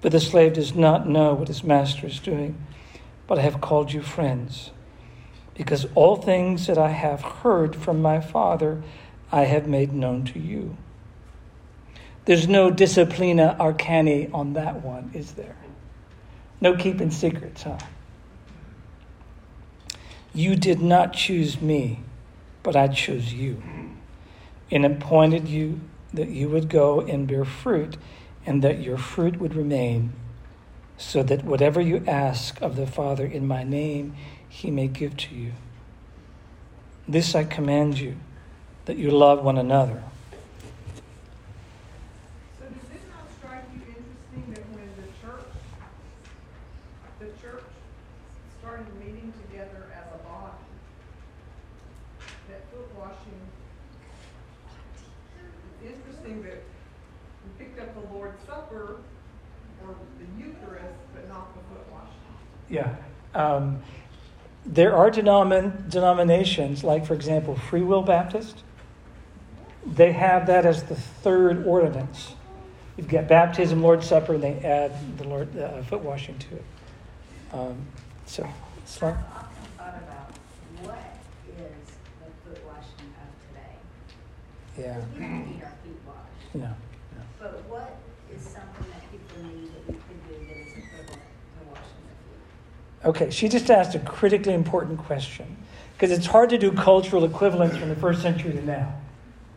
[0.00, 2.56] for the slave does not know what his master is doing,
[3.26, 4.70] but I have called you friends,
[5.54, 8.82] because all things that I have heard from my Father
[9.32, 10.76] I have made known to you.
[12.26, 15.56] There's no disciplina arcani on that one, is there?
[16.60, 17.78] No keeping secrets, huh?
[20.34, 22.00] You did not choose me,
[22.62, 23.62] but I chose you
[24.70, 25.80] and appointed you
[26.12, 27.96] that you would go and bear fruit
[28.44, 30.12] and that your fruit would remain,
[30.98, 34.14] so that whatever you ask of the Father in my name,
[34.48, 35.52] he may give to you.
[37.08, 38.16] This I command you
[38.86, 40.02] that you love one another.
[42.58, 45.50] So does it not strike you interesting that when the church,
[47.18, 47.64] the church
[48.60, 50.54] started meeting together as a body,
[52.48, 53.40] that foot washing,
[55.82, 56.62] it's interesting that
[57.44, 58.98] we picked up the Lord's Supper
[59.84, 62.10] or the Eucharist, but not the foot washing.
[62.68, 62.96] Yeah.
[63.36, 63.82] Um,
[64.64, 68.62] there are denomin- denominations, like, for example, Free Will Baptist.
[69.86, 72.34] They have that as the third ordinance.
[72.96, 76.64] You've got baptism, Lord's Supper, and they add the Lord uh, foot washing to it.
[77.52, 77.86] Um,
[78.24, 78.52] so, I've
[79.02, 79.16] often
[79.76, 80.32] thought about
[80.82, 80.98] what
[81.46, 81.86] is
[82.18, 84.88] the foot washing of today?
[84.88, 84.98] Yeah.
[85.14, 86.54] We don't need our feet washed.
[86.54, 86.72] Yeah.
[87.38, 87.96] But what
[88.34, 92.18] is something that people need that we could do that is equivalent to washing their
[92.24, 92.42] feet?
[93.06, 95.56] Okay, she just asked a critically important question
[95.92, 98.94] because it's hard to do cultural equivalence from the first century to now.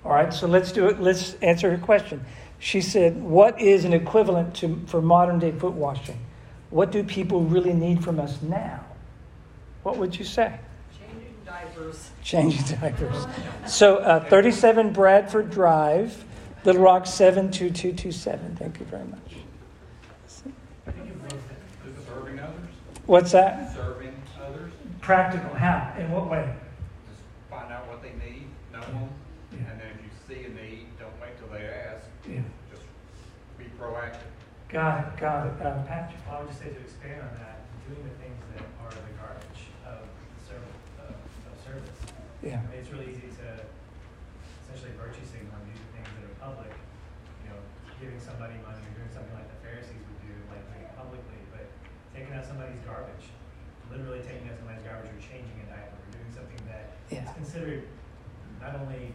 [0.05, 1.01] All right, so let's do it.
[1.01, 2.23] Let's answer her question.
[2.59, 6.19] She said, "What is an equivalent to for modern day foot washing?
[6.69, 8.81] What do people really need from us now?
[9.81, 10.59] What would you say?"
[10.99, 12.11] Changing diapers.
[12.23, 13.25] Changing diapers.
[13.65, 16.23] So, uh, 37 Bradford Drive,
[16.65, 18.55] Little Rock 72227.
[18.57, 19.19] Thank you very much.
[20.87, 22.69] I think you both Is serving others?
[23.09, 23.73] What's that?
[23.73, 24.69] Serving others?
[25.01, 25.49] Practical.
[25.57, 25.97] How?
[25.97, 26.45] In what way?
[27.09, 29.09] Just find out what they need, know them,
[29.49, 29.65] Yeah.
[29.65, 32.45] and then if you see a need, don't wait till they ask, Yeah.
[32.69, 32.85] just
[33.57, 34.29] be proactive.
[34.69, 35.17] Got it.
[35.17, 35.57] Got it.
[35.57, 36.21] Uh, Patrick.
[36.29, 39.73] I would just say to expand on that, doing the things that are the garbage
[39.89, 40.05] of
[40.45, 42.13] service, of, of service.
[42.45, 42.61] Yeah.
[42.61, 43.57] I mean, it's really easy to
[44.69, 46.77] essentially virtue signal and do things that are public,
[47.41, 47.57] you know,
[47.97, 51.41] giving somebody money or doing something like the Pharisees would do, like doing it publicly,
[51.49, 51.65] but
[52.19, 53.31] taking out somebody's garbage,
[53.91, 57.33] literally taking out somebody's garbage or changing a diaper, or doing something that is Yeah.
[57.33, 57.87] considered
[58.59, 59.13] not only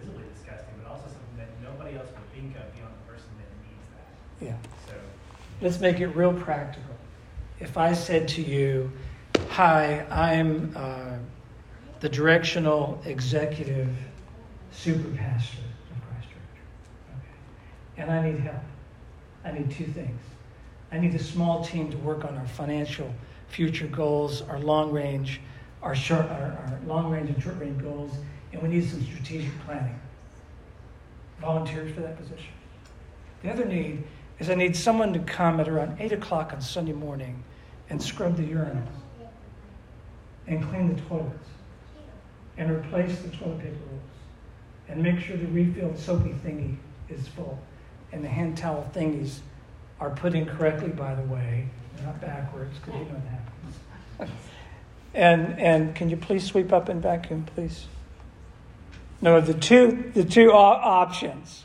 [0.00, 3.48] visibly disgusting, but also something that nobody else would think of beyond the person that
[3.60, 4.08] needs that.
[4.44, 4.56] Yeah.
[4.88, 4.94] So,
[5.60, 6.94] Let's make it real practical.
[7.60, 8.92] If I said to you,
[9.50, 11.18] Hi, I'm uh,
[12.00, 13.94] the directional executive
[14.70, 15.58] super pastor
[15.90, 16.60] of Christ Church.
[17.16, 18.02] Okay.
[18.02, 18.62] And I need help.
[19.44, 20.20] I need two things.
[20.92, 23.12] I need a small team to work on our financial
[23.48, 25.40] future goals, our long range,
[25.82, 28.12] our short, our, our long range and short range goals,
[28.52, 29.98] and we need some strategic planning.
[31.40, 32.52] Volunteers for that position.
[33.42, 34.04] The other need
[34.38, 37.42] is I need someone to come at around 8 o'clock on Sunday morning
[37.90, 38.86] and scrub the urinals
[40.46, 41.48] and clean the toilets
[42.56, 44.02] and replace the toilet paper rolls
[44.88, 46.76] and make sure the refilled soapy thingy
[47.08, 47.58] is full
[48.12, 49.40] and the hand towel thingies
[50.00, 51.68] are put in correctly, by the way,
[52.04, 54.36] not backwards, because you know what happens.
[55.14, 57.86] and, and can you please sweep up and vacuum, please?
[59.22, 61.64] No, the two the two options.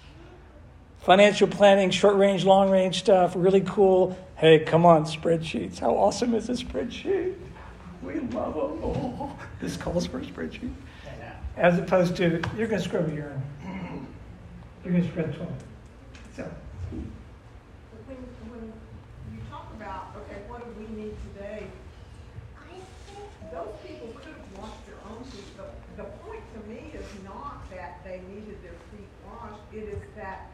[1.00, 4.17] Financial planning, short range, long range stuff, really cool.
[4.36, 5.80] Hey, come on, spreadsheets.
[5.80, 7.36] How awesome is a spreadsheet?
[8.04, 8.80] We love them.
[8.84, 10.74] Oh, this calls for a spreadsheet.
[11.58, 13.41] As opposed to, you're going to scrub your urine.
[14.84, 15.52] You're going to spread 12.
[16.36, 18.17] So, But when,
[18.50, 18.74] when
[19.34, 21.67] you talk about, okay, what do we need today?
[23.52, 25.44] Those people could have washed their own feet.
[25.58, 25.65] The,
[26.02, 30.52] the point to me is not that they needed their feet washed, it is that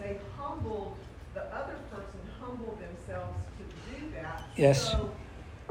[0.00, 0.96] they humbled,
[1.34, 4.43] the other person humbled themselves to do that.
[4.56, 4.92] Yes.
[4.92, 5.10] So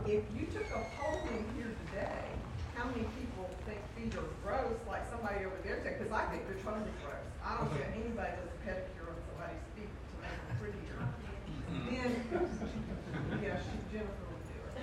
[0.05, 2.27] if you took a poll in here today,
[2.75, 6.43] how many people think feet are gross, like somebody over there said, because I think
[6.51, 7.23] they're totally gross.
[7.39, 10.99] I don't think anybody does a pedicure on somebody's feet to make them prettier.
[10.99, 11.95] Mm-hmm.
[11.95, 12.11] Then,
[13.39, 14.75] yeah, she, Jennifer would do it.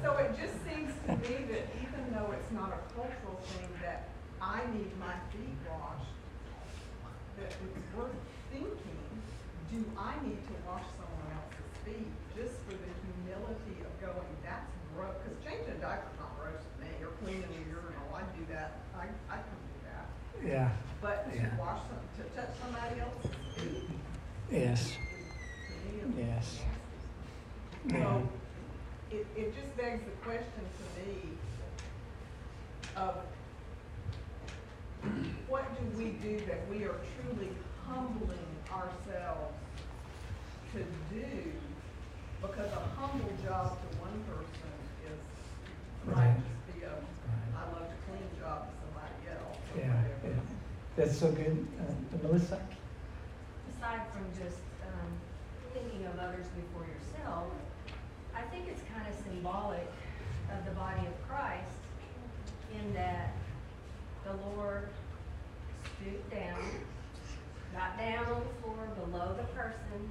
[0.00, 4.08] So it just seems to me that even though it's not a cultural thing, that
[4.40, 6.16] I need my feet washed,
[7.36, 8.16] that it's worth
[8.48, 9.04] thinking,
[9.68, 11.45] do I need to wash someone else's
[11.86, 12.10] feet?
[12.34, 16.74] Just for the humility of going, that's gross, because changing a diaper's not gross to
[16.82, 16.90] me.
[17.00, 20.06] You're cleaning the urinal, I do that, I, I can do that.
[20.44, 20.70] yeah,
[21.00, 21.56] But to Yeah.
[21.56, 23.88] wash some, to touch somebody else's feet,
[24.50, 26.60] yes, to me, is yes.
[27.86, 28.02] Yeah.
[28.02, 28.28] So,
[29.10, 31.38] it, it just begs the question to me
[32.96, 33.14] of
[35.48, 37.50] what do we do that we are truly
[37.86, 39.54] humbling ourselves
[40.72, 40.78] to
[41.14, 41.52] do?
[42.42, 44.72] Because a humble job to one person
[45.06, 45.18] is,
[46.06, 46.36] might Right.
[46.36, 46.90] just be a,
[47.56, 49.56] I love to clean job to somebody else.
[49.72, 50.34] or Yeah, whatever.
[50.34, 50.95] yeah.
[51.06, 51.64] That's so good.
[51.78, 52.58] Uh, Melissa?
[53.78, 55.12] aside from just um,
[55.72, 57.46] thinking of others before yourself,
[58.34, 59.86] I think it's kind of symbolic
[60.50, 61.78] of the body of Christ
[62.74, 63.34] in that
[64.24, 64.88] the Lord
[66.00, 66.58] stooped down,
[67.72, 70.10] got down on the floor below the person,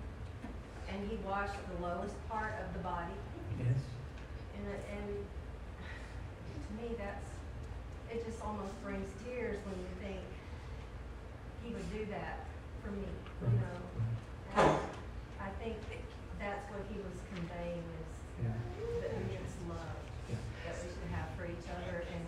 [0.87, 3.11] and he washed the lowest part of the body.
[3.59, 3.67] Yes.
[4.55, 5.25] And, it- and
[6.63, 7.27] to me, that's,
[8.09, 10.21] it just almost brings tears when you think
[11.65, 12.45] he would do that
[12.85, 13.01] for me,
[13.41, 13.81] you Right, know?
[14.53, 14.77] And
[15.41, 15.97] I think that
[16.37, 18.13] that's what he was conveying is
[18.45, 18.53] Yeah.
[19.01, 19.97] the immense love
[20.29, 20.37] Yeah.
[20.69, 22.25] that we should have for each other and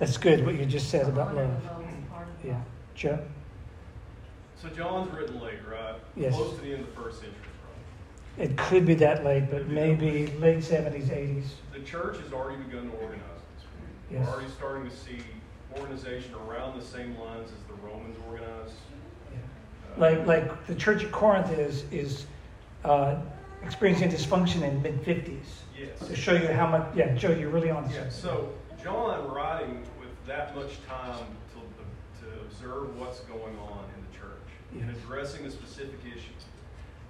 [0.00, 1.62] That's good what you just said about love.
[1.62, 2.60] the lowest part of the Yeah.
[2.94, 3.18] Joe?
[4.60, 5.94] So John's written late, right?
[6.16, 6.34] Yes.
[6.34, 7.36] Close to the end of the first century,
[8.38, 8.50] right?
[8.50, 11.44] It could be that late, but maybe late 70s, 80s.
[11.74, 13.20] The church has already begun to organize
[13.54, 13.64] this.
[14.10, 14.26] Yes.
[14.26, 15.18] We're already starting to see
[15.78, 18.74] organization around the same lines as the Romans organized.
[19.30, 19.38] Yeah.
[19.96, 22.24] Uh, Like, like the church at Corinth is, is
[22.86, 23.16] uh,
[23.62, 25.40] experiencing dysfunction in mid 50s.
[25.78, 26.08] Yes.
[26.08, 29.82] To show you how much, yeah, Joe, you're really on to Yeah, so John writing
[30.26, 34.30] that much time to, to observe what's going on in the church
[34.72, 36.44] and addressing the specific issues.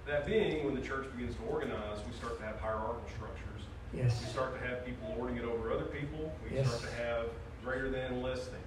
[0.07, 3.63] That being, when the church begins to organize, we start to have hierarchical structures.
[3.93, 4.19] Yes.
[4.21, 6.33] We start to have people lording it over other people.
[6.49, 6.67] We Yes.
[6.67, 7.25] start to have
[7.63, 8.59] greater than, less than.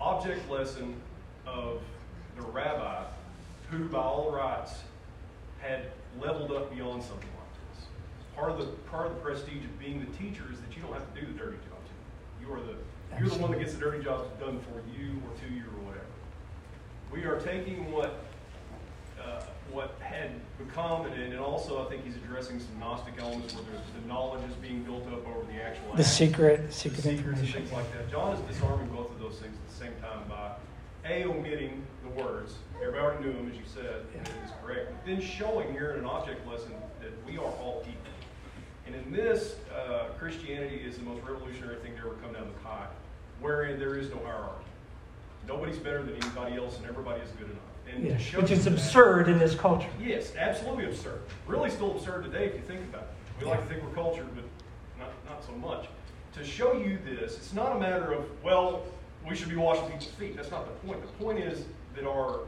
[0.00, 0.94] Object lesson
[1.46, 1.80] of
[2.36, 3.04] the rabbi,
[3.70, 4.74] who by all rights
[5.58, 5.86] had
[6.20, 7.86] leveled up beyond something like this.
[8.36, 10.92] Part of the part of the prestige of being the teacher is that you don't
[10.92, 11.80] have to do the dirty job.
[12.40, 12.76] You are the
[13.18, 15.84] you're the one that gets the dirty jobs done for you or to you or
[15.86, 16.06] whatever.
[17.12, 18.20] We are taking what
[19.22, 19.42] uh,
[19.72, 24.00] what had become, and, and also I think he's addressing some Gnostic elements where the,
[24.00, 27.40] the knowledge is being built up over the actual The act, secret, the secret secrets
[27.40, 28.10] and things like that.
[28.10, 30.52] John is disarming both of those things at the same time by
[31.08, 32.54] a omitting the words.
[32.76, 34.18] Everybody already knew them, as you said, Yeah.
[34.18, 34.90] and it is correct.
[34.92, 38.05] But then showing here in an object lesson that we are all people.
[38.86, 42.60] And in this, uh, Christianity is the most revolutionary thing to ever come down the
[42.68, 42.90] pipe,
[43.40, 44.64] wherein there is no hierarchy.
[45.48, 47.62] Nobody's better than anybody else, and everybody is good enough.
[47.92, 49.88] And Yeah, show which is that- absurd in this culture.
[50.00, 51.20] Yes, absolutely absurd.
[51.46, 53.08] Really still absurd today if you think about it.
[53.40, 54.44] We like to think we're cultured, but
[54.98, 55.88] not, not so much.
[56.34, 58.82] To show you this, it's not a matter of, well,
[59.28, 60.36] we should be washing people's feet.
[60.36, 61.00] That's not the point.
[61.02, 62.40] The point is that our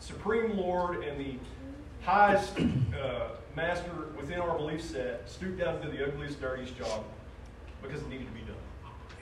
[0.00, 1.36] Supreme Lord and the
[2.04, 7.04] highest uh, master within our belief set stooped down to do the ugliest, dirtiest job
[7.82, 8.56] because it needed to be done.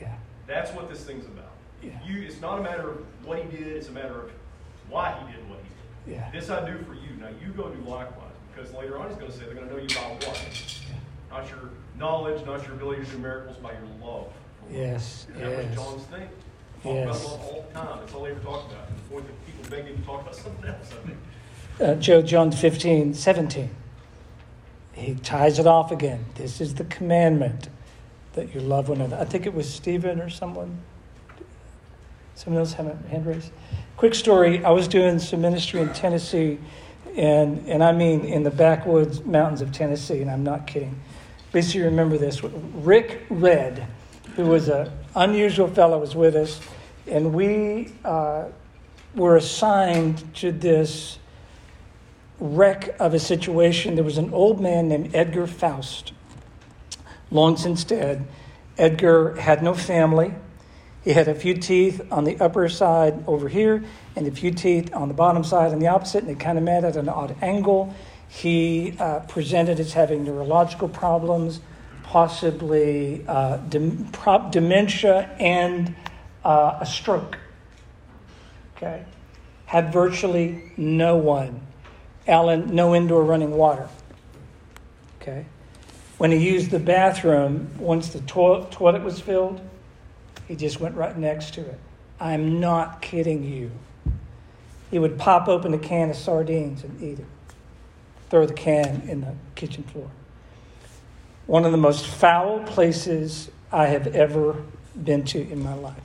[0.01, 0.14] Yeah.
[0.47, 1.51] That's what this thing's about.
[1.83, 1.93] Yeah.
[2.07, 4.31] You, it's not a matter of what he did, it's a matter of
[4.89, 6.18] why he did what he did.
[6.18, 6.31] Yeah.
[6.31, 7.16] This I do for you.
[7.18, 8.26] Now you go do likewise.
[8.55, 10.74] Because later on he's going to say they're going to know you by what?
[10.89, 10.97] Yeah.
[11.39, 14.26] Not your knowledge, not your ability to do miracles, by your love.
[14.70, 15.74] Yes, And that was yes.
[15.74, 16.28] John's thing.
[16.83, 17.05] Talk Yes.
[17.24, 17.99] about love all the time.
[18.01, 18.87] That's all they ever talk about.
[18.89, 21.18] To the point that people beg him to talk about something else, I think.
[21.81, 23.70] Uh, John 15, 17.
[24.93, 26.26] He ties it off again.
[26.35, 27.70] This is the commandment
[28.35, 29.16] that you love one another.
[29.16, 30.83] I think it was Stephen or someone.
[32.35, 33.51] Someone else have a hand raised?
[33.97, 34.62] Quick story.
[34.62, 36.59] I was doing some ministry in Tennessee,
[37.16, 41.01] and, and I mean in the backwoods mountains of Tennessee, and I'm not kidding.
[41.51, 42.43] Basically, remember this.
[42.43, 43.87] Rick Red,
[44.37, 46.61] who was an unusual fellow, was with us,
[47.07, 48.49] and we uh,
[49.14, 51.18] were assigned to this
[52.41, 53.95] wreck of a situation.
[53.95, 56.12] There was an old man named Edgar Faust,
[57.30, 58.26] long since dead.
[58.78, 60.34] Edgar had no family.
[61.05, 63.84] He had a few teeth on the upper side over here
[64.16, 66.64] and a few teeth on the bottom side on the opposite, and they kind of
[66.64, 67.95] met at an odd angle.
[68.28, 71.61] He uh, presented as having neurological problems,
[72.03, 73.59] possibly uh,
[74.12, 75.95] prop- dementia, and
[76.45, 77.38] uh, a stroke.
[78.76, 79.05] Okay?
[79.66, 81.61] Had virtually no one.
[82.31, 83.89] Alan, no indoor running water.
[85.20, 85.45] Okay?
[86.16, 89.61] When he used the bathroom, once the to- toilet was filled,
[90.47, 91.78] he just went right next to it.
[92.20, 93.70] I'm not kidding you.
[94.91, 97.26] He would pop open a can of sardines and eat it,
[98.28, 100.11] throw the can in the kitchen floor.
[101.47, 104.57] One of the most foul places I have ever
[105.03, 106.01] been to in my life.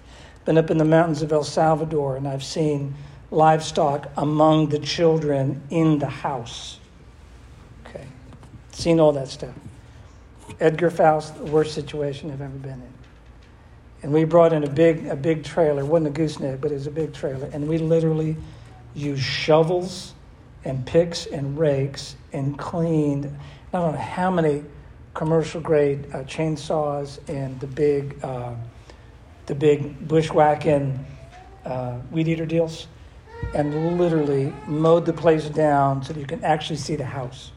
[0.46, 2.96] Been up in the mountains of El Salvador, and I've seen
[3.36, 6.80] livestock among the children in the house.
[7.86, 8.06] Okay,
[8.72, 9.54] seen all that stuff.
[10.60, 12.94] Edgar Faust, the worst situation I've ever been in.
[14.04, 15.82] And we brought in a big, a big trailer.
[15.82, 17.50] It wasn't a gooseneck, but it was a big trailer.
[17.52, 18.38] And we literally
[18.94, 20.14] used shovels
[20.64, 23.26] and picks and rakes and cleaned,
[23.74, 24.64] I don't know how many
[25.14, 28.54] commercial grade uh, chainsaws and the big, uh,
[29.46, 31.04] the big bushwhacking
[31.66, 32.88] uh, weed eater deals,
[33.54, 37.52] and literally mowed the place down so that you can actually see the house.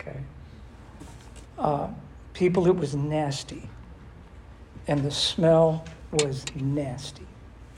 [0.00, 0.18] Okay.
[1.58, 1.88] Uh,
[2.32, 3.68] people, it was nasty
[4.88, 7.26] and the smell was nasty.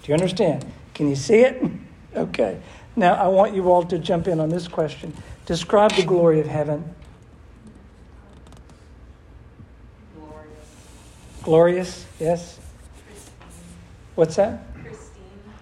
[0.02, 0.64] Do you understand?
[0.94, 1.62] Can you see it?
[2.16, 2.58] Okay.
[2.96, 5.12] Now, I want you all to jump in on this question.
[5.44, 6.94] Describe the glory of heaven.
[10.16, 10.46] Glorious.
[11.42, 12.58] Glorious, yes?
[14.14, 14.64] What's that?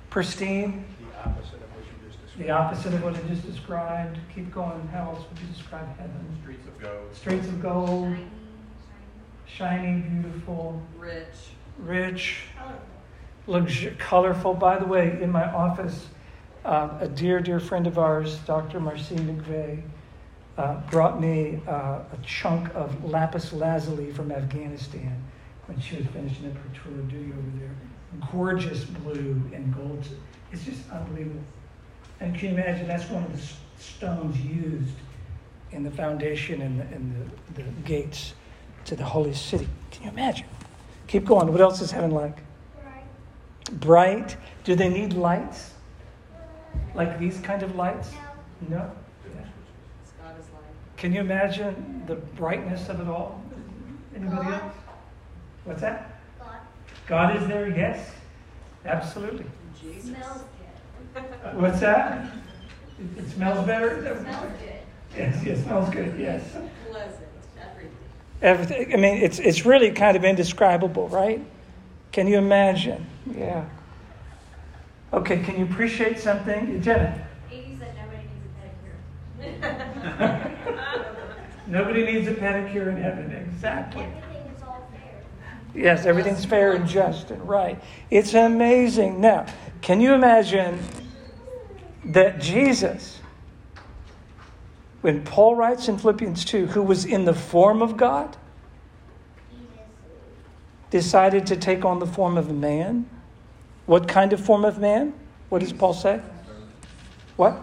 [0.09, 0.86] Pristine, The
[1.27, 2.49] opposite of what you just described.
[2.49, 4.19] the opposite of what I just described.
[4.35, 4.89] Keep going.
[4.89, 6.39] How else would you describe heaven?
[6.43, 7.15] Streets of gold.
[7.15, 8.17] Streets of gold,
[9.47, 11.27] Shiny, shiny, beautiful, Rich.
[11.79, 12.81] rich, colorful.
[13.49, 14.55] luxu- colorful.
[14.55, 16.09] By the way, in my office,
[16.65, 18.81] uh, a dear, dear friend of ours, Dr.
[18.81, 19.83] Marcine McVeigh,
[20.59, 21.71] uh, brought me uh,
[22.13, 25.23] a chunk of lapis lazuli from Afghanistan
[25.67, 27.71] when she was finishing up her tour of duty over there.
[28.33, 30.07] Gorgeous blue and gold.
[30.53, 31.43] It's just unbelievable.
[32.21, 34.95] And can you imagine that's one of the stones used
[35.73, 38.35] in the foundation and the, and the, the gates
[38.87, 39.69] to the holy city?
[39.91, 40.47] Can you imagine?
[41.09, 41.51] Keep going.
[41.53, 42.39] What else is heaven like?
[42.85, 43.81] Right.
[43.81, 44.37] bright.
[44.65, 45.73] Do they need lights?
[46.95, 48.11] Like these kind of lights?
[48.69, 48.77] No.
[49.35, 49.45] Yeah.
[50.05, 50.97] Scott is like.
[50.97, 53.43] Can you imagine the brightness of it all?
[54.15, 54.63] Anybody God.
[54.63, 54.75] else?
[55.65, 56.16] What's that?
[57.07, 57.33] God.
[57.35, 57.69] God is there?
[57.69, 58.11] Yes.
[58.85, 59.47] Absolutely.
[59.81, 60.11] Jesus.
[60.11, 60.43] Smells
[61.15, 61.61] good.
[61.61, 62.27] What's that?
[62.99, 63.99] It, it smells better?
[63.99, 64.73] Is that what- Smells good.
[65.17, 66.43] Yes, yes, smells good, yes.
[66.91, 67.21] Pleasant,
[67.59, 67.91] everything.
[68.43, 68.93] Everything.
[68.93, 71.43] I mean, it's, it's really kind of indescribable, right?
[72.13, 73.07] Can you imagine?
[73.35, 73.65] Yeah.
[75.15, 76.83] Okay, can you appreciate something?
[76.83, 77.27] Jenna?
[77.51, 78.29] Edie said nobody
[79.41, 79.73] needs a
[80.21, 80.53] pedicure.
[81.69, 83.33] Nobody needs a pedicure in heaven.
[83.33, 84.03] Exactly.
[84.05, 85.23] Everything is all fair.
[85.77, 87.79] Yes, everything's fair and just and right.
[88.11, 89.21] It's amazing.
[89.21, 89.45] Now,
[89.83, 90.79] can you imagine
[92.07, 93.21] that Jesus,
[95.03, 98.39] when Paul writes in Philippians 2, who was in the form of God,
[100.89, 103.07] decided to take on the form of a man?
[103.85, 105.13] What kind of form of man?
[105.51, 106.23] What does Paul say?
[107.37, 107.61] What?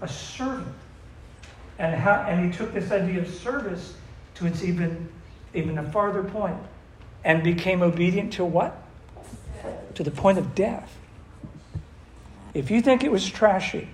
[0.00, 0.68] A servant.
[1.78, 3.94] And how and he took this idea of service
[4.36, 5.08] to its even
[5.54, 6.56] even a farther point
[7.24, 8.76] and became obedient to what?
[9.94, 10.98] To the point of death.
[12.52, 13.88] If you think it was trashy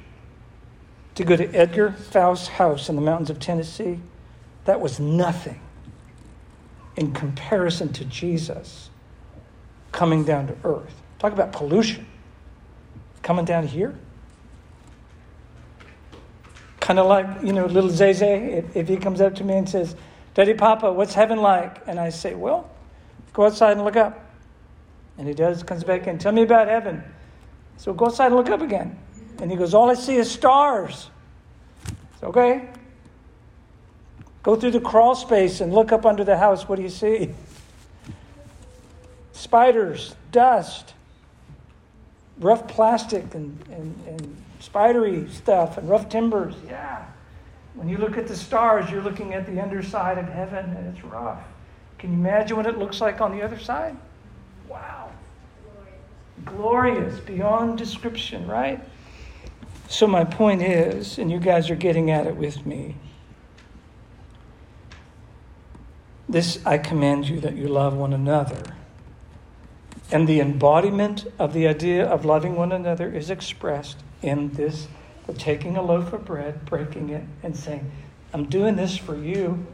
[1.15, 4.01] to go to Edgar Faust's house in the mountains of Tennessee,
[4.65, 5.61] that was nothing
[6.97, 8.91] in comparison to Jesus
[9.93, 10.95] coming down to earth.
[11.19, 12.07] Talk about pollution.
[13.23, 13.95] Coming down here.
[16.81, 19.69] Kind of like, you know, little Zeze, if, if he comes up to me and
[19.69, 19.95] says,
[20.35, 21.87] Daddy Papa, what's heaven like?
[21.87, 22.71] And I say, Well,
[23.33, 24.27] go outside and look up.
[25.19, 27.03] And he does, comes back and tell me about heaven.
[27.77, 28.99] So go outside and look up again.
[29.41, 31.11] And he goes, All I see is stars.
[31.87, 32.69] It's okay.
[34.43, 36.69] Go through the crawl space and look up under the house.
[36.69, 37.31] What do you see?
[39.33, 40.95] Spiders, dust.
[42.39, 46.55] rough plastic and, and, and spidery stuff and rough timbers.
[46.67, 47.05] Yeah.
[47.75, 51.05] When you look at the stars, you're looking at the underside of heaven and it's
[51.05, 51.43] rough.
[52.01, 53.95] Can you imagine what it looks like on the other side?
[54.71, 55.11] Wow.
[56.47, 58.81] Glorious, beyond description, right?
[59.87, 62.97] So, my point is, and you guys are getting at it with me,
[66.27, 68.63] this I command you that you love one another.
[70.11, 74.89] And the embodiment of the idea of loving one another is expressed in this
[75.37, 77.93] taking a loaf of bread, breaking it, and saying,
[78.33, 79.67] I'm doing this for you.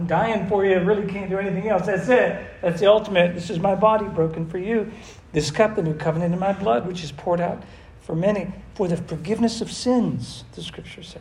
[0.00, 0.72] I'm dying for you.
[0.72, 1.84] I really can't do anything else.
[1.84, 2.42] That's it.
[2.62, 3.34] That's the ultimate.
[3.34, 4.90] This is my body broken for you.
[5.32, 7.62] This cup, the new covenant in my blood, which is poured out
[8.00, 11.20] for many for the forgiveness of sins, the scripture says.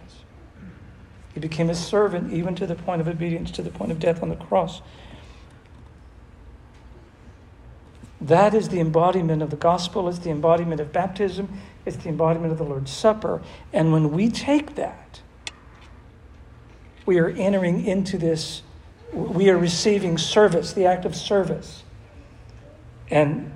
[1.33, 4.23] He became a servant even to the point of obedience, to the point of death
[4.23, 4.81] on the cross.
[8.21, 12.53] That is the embodiment of the gospel, it's the embodiment of baptism, it's the embodiment
[12.53, 13.41] of the Lord's Supper.
[13.73, 15.19] And when we take that,
[17.05, 18.61] we are entering into this,
[19.13, 21.83] we are receiving service, the act of service.
[23.09, 23.51] And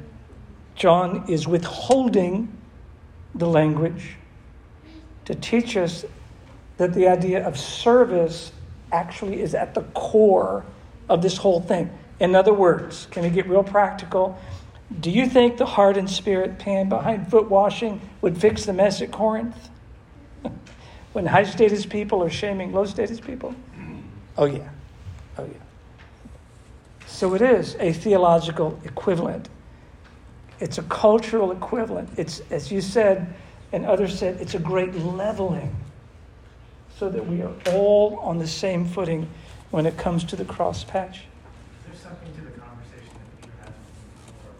[0.75, 2.57] John is withholding
[3.35, 4.15] the language
[5.25, 6.05] to teach us
[6.77, 8.51] that the idea of service
[8.91, 10.65] actually is at the core
[11.09, 11.89] of this whole thing.
[12.19, 14.37] In other words, can we get real practical?
[14.99, 19.01] Do you think the heart and spirit pan behind foot washing would fix the mess
[19.01, 19.69] at Corinth?
[21.13, 23.55] when high status people are shaming low status people?
[24.37, 24.69] Oh, yeah.
[25.37, 25.53] Oh, yeah.
[27.07, 29.49] So it is a theological equivalent.
[30.59, 32.09] It's a cultural equivalent.
[32.17, 33.33] It's, as you said,
[33.71, 35.75] and others said, it's a great leveling
[36.97, 39.27] so that we are all on the same footing
[39.71, 41.23] when it comes to the cross patch.
[41.87, 43.73] There's something to the conversation that Peter had
[44.29, 44.53] before,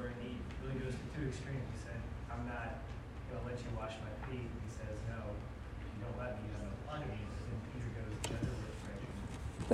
[0.00, 1.60] where he really goes to two extremes.
[1.76, 2.00] He said,
[2.32, 2.80] I'm not
[3.28, 4.48] going to let you wash my feet.
[4.48, 7.20] He says, no, if you don't let me, I'm going to apply me.
[7.20, 9.12] And then Peter goes the other direction.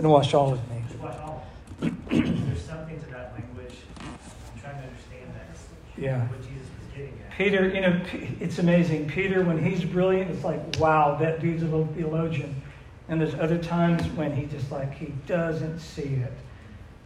[0.00, 0.82] Then wash all of me.
[0.88, 1.46] Just wash all.
[1.78, 3.74] There's something to that language.
[3.98, 6.02] I'm trying to understand that.
[6.02, 6.26] Yeah.
[6.26, 7.36] What Jesus was getting at.
[7.36, 8.00] Peter, you know,
[8.40, 9.10] it's amazing.
[9.10, 12.62] Peter, when he's brilliant, it's like, wow, that dude's a little theologian.
[13.10, 16.32] And there's other times when he just like, he doesn't see it.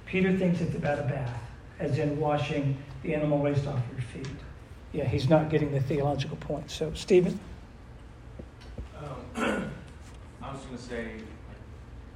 [0.06, 1.42] Peter thinks it's about a bath,
[1.80, 4.36] as in washing the animal waste off your feet.
[4.92, 6.70] Yeah, he's not getting the theological point.
[6.70, 7.40] So, Stephen?
[8.96, 9.32] Um,
[10.40, 11.10] I was going to say,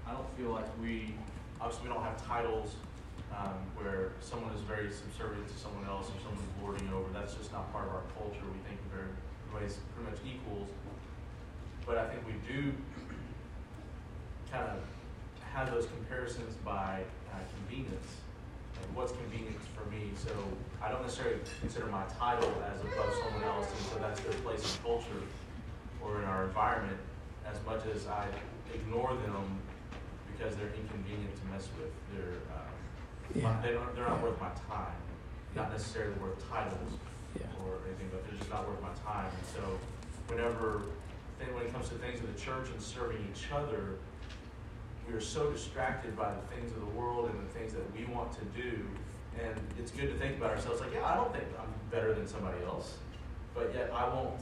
[0.09, 1.15] I don't feel like we,
[1.61, 2.77] obviously, we don't have titles
[3.37, 7.05] um, where someone is very subservient to someone else or someone's lording over.
[7.13, 8.41] That's just not part of our culture.
[8.49, 10.69] We think everybody's pretty much equals.
[11.85, 12.73] But I think we do
[14.51, 14.81] kind of
[15.53, 18.09] have those comparisons by uh, convenience.
[18.81, 20.13] and what's convenient for me?
[20.17, 20.33] So
[20.81, 24.65] I don't necessarily consider my title as above someone else, and so that's their place
[24.65, 25.23] in culture
[26.01, 26.97] or in our environment
[27.45, 28.29] as much as I
[28.73, 29.61] ignore them
[30.39, 31.91] because they're inconvenient to mess with.
[32.15, 32.71] They're um,
[33.35, 33.61] Yeah.
[33.63, 34.95] they don't, they're not worth my time.
[35.55, 36.93] Not necessarily worth titles
[37.35, 37.47] Yeah.
[37.67, 39.27] or anything, but they're just not worth my time.
[39.27, 39.63] And so
[40.29, 40.83] whenever
[41.53, 43.97] when it comes to things of the church and serving each other,
[45.09, 48.05] we are so distracted by the things of the world and the things that we
[48.13, 48.85] want to do.
[49.41, 52.27] And it's good to think about ourselves like, yeah, I don't think I'm better than
[52.27, 52.99] somebody else,
[53.55, 54.39] but yet I won't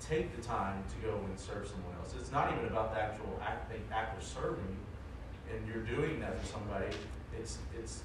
[0.00, 2.14] take the time to go and serve someone else.
[2.18, 4.76] It's not even about the actual act, the act of serving,
[5.52, 6.86] and you're doing that for somebody.
[7.38, 8.02] It's it's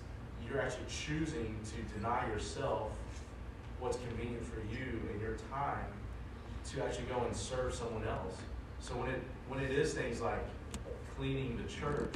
[0.47, 2.91] you're actually choosing to deny yourself
[3.79, 5.85] what's convenient for you and your time
[6.69, 8.35] to actually go and serve someone else.
[8.79, 10.43] So when it when it is things like
[11.17, 12.15] cleaning the church,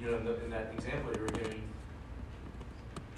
[0.00, 1.62] you know, in, the, in that example you were giving,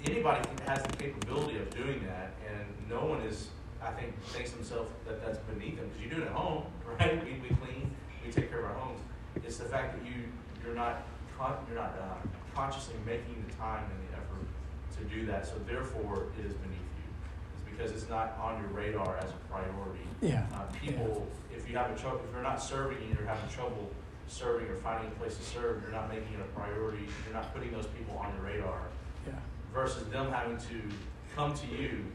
[0.05, 3.47] anybody has the capability of doing that, and no one is,
[3.81, 6.63] I think, thinks themselves that that's beneath them because you do it at home,
[6.99, 7.23] right?
[7.23, 7.91] We, we clean,
[8.25, 8.99] we take care of our homes.
[9.35, 10.23] It's the fact that you
[10.65, 11.03] you're not
[11.67, 14.47] you're not uh, consciously making the time and the effort
[14.97, 17.07] to do that, so therefore it is beneath you.
[17.55, 20.03] It's because it's not on your radar as a priority.
[20.21, 20.45] Yeah.
[20.53, 23.89] Uh, people, if you have a trouble, if you're not serving and you're having trouble
[24.27, 27.07] serving or finding a place to serve, you're not making it a priority.
[27.25, 28.81] You're not putting those people on your radar
[29.25, 29.33] Yeah.
[29.73, 30.81] versus them having to
[31.35, 32.05] come to you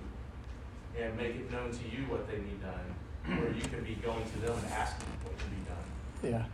[1.00, 4.22] and make it known to you what they need done, or you can be going
[4.30, 6.30] to them and asking what can be done.
[6.32, 6.44] Yeah.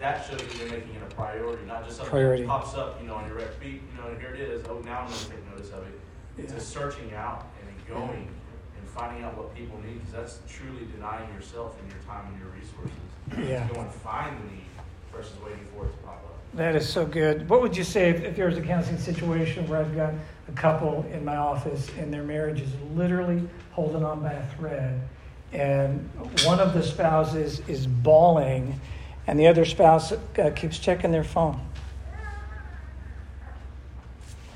[0.00, 2.42] And that shows that you're making it a priority, not just something Priority.
[2.44, 4.64] that pops up, you know, on your rec feed, you know, and here it is.
[4.68, 6.00] Oh, now I'm going to take notice of it.
[6.38, 6.58] It's Yeah.
[6.58, 8.28] a searching out and a going
[8.78, 12.38] and finding out what people need, because that's truly denying yourself and your time and
[12.38, 13.50] your resources.
[13.50, 13.66] Yeah.
[13.66, 14.64] To go and find the need
[15.12, 16.34] versus waiting for it to pop up.
[16.54, 17.48] That is so good.
[17.48, 20.14] What would you say if, if there was a counseling situation where I've got
[20.48, 23.42] a couple in my office and their marriage is literally
[23.72, 25.00] holding on by a thread,
[25.52, 26.08] and
[26.44, 28.78] one of the spouses is bawling,
[29.28, 31.60] and the other spouse uh, keeps checking their phone?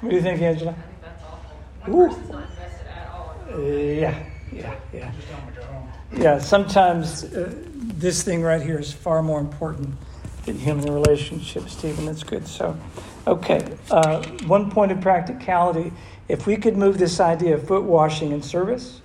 [0.00, 0.70] What do you think, Angela?
[0.70, 1.92] I think that's awful.
[1.92, 3.36] One person's not invested at all.
[3.60, 5.12] Yeah, yeah, yeah.
[5.12, 5.88] Just tell them to go home.
[6.16, 9.94] Yeah, sometimes uh, this thing right here is far more important
[10.46, 12.06] than human relationships, Stephen.
[12.06, 12.48] That's good.
[12.48, 12.76] So,
[13.26, 15.92] okay, uh, one point of practicality.
[16.28, 19.02] If we could move this idea of foot washing and service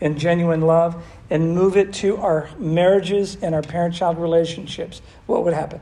[0.00, 5.44] and genuine love and move it to our marriages and our parent child relationships, what
[5.44, 5.80] would happen?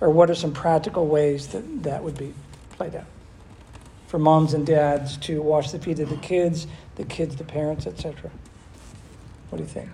[0.00, 2.34] Or what are some practical ways that that would be
[2.70, 3.06] played out?
[4.08, 7.86] For moms and dads to wash the feet of the kids, the kids, the parents,
[7.86, 8.30] etc.
[9.50, 9.88] What do you think?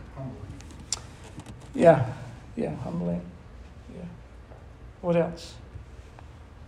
[1.74, 2.12] Yeah,
[2.56, 3.22] yeah, humbling.
[3.94, 4.04] Yeah.
[5.00, 5.54] What else?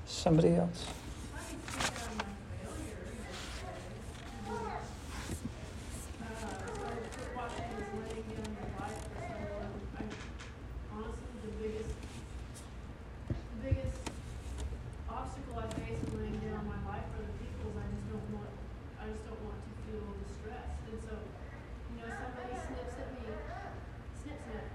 [0.07, 0.87] Somebody else.
[1.35, 2.25] I can speak out of my
[2.65, 3.65] failure, yesterday.
[4.49, 4.53] Uh,
[6.79, 9.77] started foot washing was laying down your life for someone.
[9.97, 10.03] I,
[10.93, 11.93] honestly, the biggest,
[13.29, 14.01] the biggest
[15.09, 18.29] obstacle I face in laying down my life for other people is I just don't
[18.33, 18.53] want,
[19.01, 20.81] I just don't want to feel distressed.
[20.89, 21.13] And so,
[21.93, 23.25] you know, somebody snips at me,
[24.21, 24.69] snip, snip.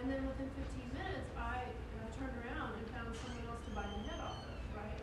[0.00, 3.90] And then within fifteen minutes, I uh, turned around and found someone else to bite
[3.90, 5.02] my head off of, right?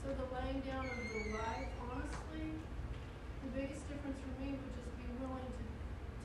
[0.00, 2.54] So the laying down of the life, honestly,
[3.42, 5.66] the biggest difference for me would just be willing to,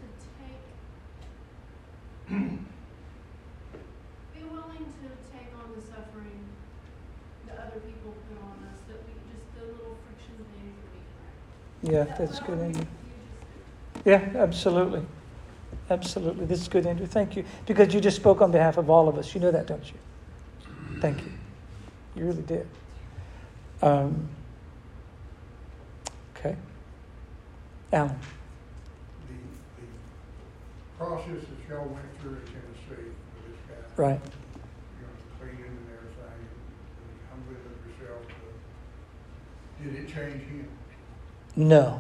[0.05, 0.07] to
[0.37, 0.63] take,
[4.37, 6.45] be willing to take on the suffering
[7.49, 11.01] that other people put on us, that we, just the little friction things that we
[11.03, 11.84] can.
[11.95, 12.85] Yeah, that's good, Andrew.
[14.03, 15.05] Yeah, absolutely.
[15.89, 16.45] Absolutely.
[16.45, 17.07] This is good, Andrew.
[17.07, 17.45] Thank you.
[17.65, 19.33] Because you just spoke on behalf of all of us.
[19.33, 19.97] You know that, don't you?
[20.99, 21.31] Thank you.
[22.17, 22.67] You really did.
[23.81, 24.27] Um,
[26.35, 26.57] okay.
[27.93, 28.19] Alan.
[29.29, 29.33] The,
[29.81, 29.87] the
[30.97, 34.03] process that y'all went through in Tennessee with this guy.
[34.03, 34.19] Right.
[34.19, 36.43] You know, cleaning and everything,
[36.99, 38.21] and humbling of yourself,
[39.81, 40.67] did it change him?
[41.55, 41.99] No.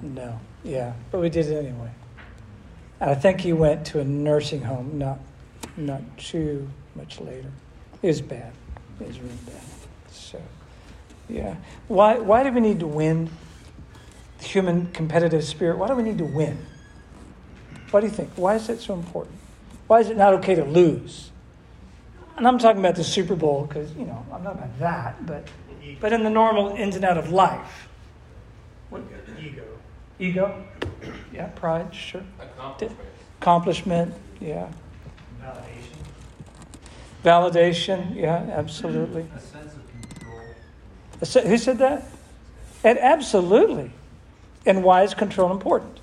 [0.00, 0.40] No.
[0.62, 0.94] Yeah.
[1.10, 1.90] But we did it anyway.
[3.00, 5.18] I think he went to a nursing home not
[5.76, 7.50] not too much later.
[8.02, 8.52] It was bad.
[9.00, 9.62] It was really bad.
[10.10, 10.40] So,
[11.28, 11.56] yeah.
[11.88, 13.30] Why why do we need to win?
[14.38, 15.78] The human competitive spirit.
[15.78, 16.58] Why do we need to win?
[17.90, 18.30] What do you think?
[18.36, 19.36] Why is that so important?
[19.86, 21.30] Why is it not okay to lose?
[22.36, 25.48] And I'm talking about the Super Bowl because you know I'm not about that, but
[26.00, 27.88] but in the normal ins and out of life.
[28.94, 29.02] What,
[29.42, 29.62] Ego.
[30.20, 30.64] ego?
[31.32, 32.22] Yeah, pride, sure.
[32.38, 33.00] Accomplishment.
[33.40, 34.68] Accomplishment, yeah.
[35.42, 35.64] Validation,
[37.24, 39.26] Validation, yeah, absolutely.
[39.34, 40.40] a sense of control.
[41.20, 42.04] A se- Who said that?
[42.84, 43.90] And absolutely.
[44.64, 45.98] And why is control important?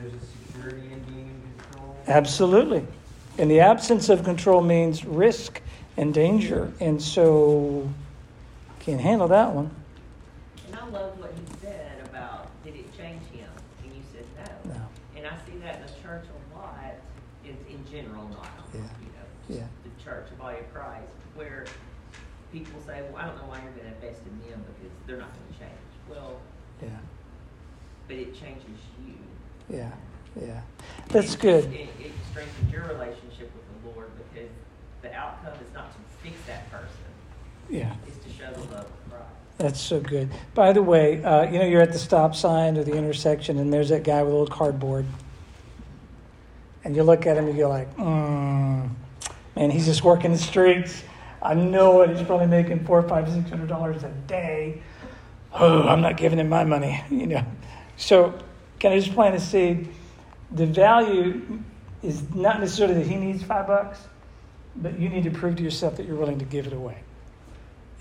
[0.00, 1.94] There's a security in being in control.
[2.06, 2.86] Absolutely.
[3.36, 5.60] And the absence of control means risk
[5.98, 6.72] and danger.
[6.80, 7.86] And so,
[8.88, 9.70] can't handle that one.
[10.66, 13.50] And I love what he said about, did it change him?
[13.84, 14.24] And you said
[14.64, 14.72] no.
[14.72, 14.80] No.
[15.16, 16.94] And I see that in the church a lot,
[17.44, 18.86] in, in general, not, you Yeah.
[18.86, 18.88] know,
[19.46, 19.66] just Yeah.
[19.84, 21.66] the church, the body of Christ, where
[22.50, 25.28] people say, well, I don't know why you're gonna invest in them because they're not
[25.36, 25.84] gonna change.
[26.08, 26.40] Well,
[26.80, 26.88] Yeah,
[28.06, 29.18] but it changes you.
[29.68, 29.90] yeah,
[30.40, 30.62] yeah.
[31.08, 31.64] That's It- good.
[31.74, 34.48] It, it strengthens your relationship with the Lord because
[35.02, 36.88] the outcome is not to fix that person,
[37.68, 37.94] Yeah.
[38.06, 39.28] it's to show the love of Christ.
[39.58, 40.30] That's so good.
[40.54, 43.72] By the way, uh, you know, you're at the stop sign or the intersection, and
[43.72, 45.04] there's that guy with a little cardboard.
[46.84, 48.88] And you look at him and you're like, mm,
[49.56, 51.02] man, he's just working the streets.
[51.42, 52.10] I know it.
[52.16, 54.80] He's probably making four, five, six hundred dollars a day.
[55.52, 57.44] Oh, I'm not giving him my money, you know.
[57.96, 58.38] So,
[58.78, 59.88] can I just plant a seed?
[60.52, 61.60] The value
[62.02, 63.98] is not necessarily that he needs five bucks,
[64.76, 66.98] but you need to prove to yourself that you're willing to give it away.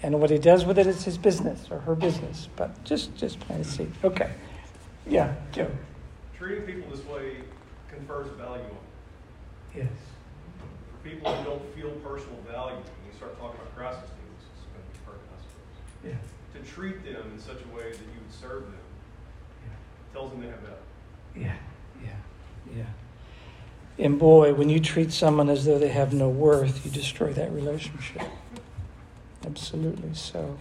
[0.04, 2.50] And what he does with it is his business or her business.
[2.56, 3.92] But just just plant a seed.
[4.04, 4.32] Okay.
[5.08, 5.72] Yeah, Joe.
[6.38, 7.38] Treating people this way
[7.90, 8.78] confers value on them.
[9.76, 9.88] Yes.
[10.92, 14.68] For people who don't feel personal value, when you start talking about crisis teams, it's
[14.74, 16.14] going to be hurting, I suppose.
[16.14, 16.60] Yeah.
[16.60, 18.80] To treat them in such a way that you would serve them
[20.14, 20.76] tells them they have value.
[21.36, 21.56] Yeah.
[22.04, 22.76] Yeah.
[22.76, 24.06] Yeah.
[24.06, 27.52] And boy, when you treat someone as though they have no worth, you destroy that
[27.52, 28.22] relationship.
[29.46, 30.14] Absolutely.
[30.14, 30.58] So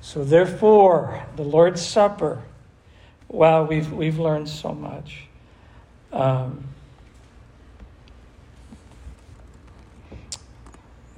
[0.00, 2.42] so therefore, the Lord's Supper.
[3.28, 5.26] Wow, we've we've learned so much.
[6.12, 6.68] Um,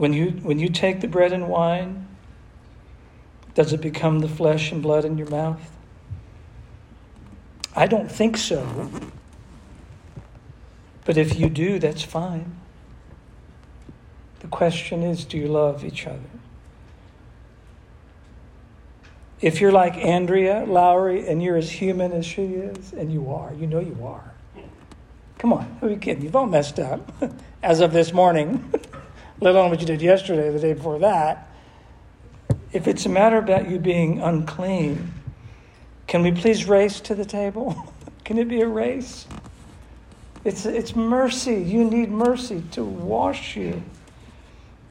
[0.01, 2.09] When you, when you take the bread and wine,
[3.55, 5.61] does it become the flesh and blood in your mouth?
[7.77, 8.91] I don't think so.
[11.05, 12.57] But if you do, that's fine.
[14.39, 16.40] The question is do you love each other?
[19.41, 23.55] If you're like Andrea Lowry and you're as human as she is, and you are,
[23.55, 24.35] you know you are.
[25.39, 26.23] Come on, who are you kidding?
[26.23, 27.11] You've all messed up
[27.63, 28.71] as of this morning,
[29.41, 31.49] let alone what you did yesterday, the day before that.
[32.73, 35.15] If it's a matter about you being unclean,
[36.07, 37.95] can we please race to the table?
[38.25, 39.27] can it be a race?
[40.45, 41.55] It's, it's mercy.
[41.55, 43.83] You need mercy to wash you.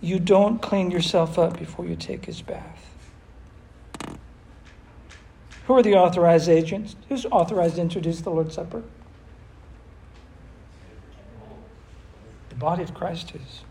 [0.01, 2.88] You don't clean yourself up before you take his bath.
[5.69, 6.95] Who are the authorized agents?
[7.09, 8.81] Who's authorized to introduce the Lord's Supper?
[12.49, 13.61] The body of Christ is.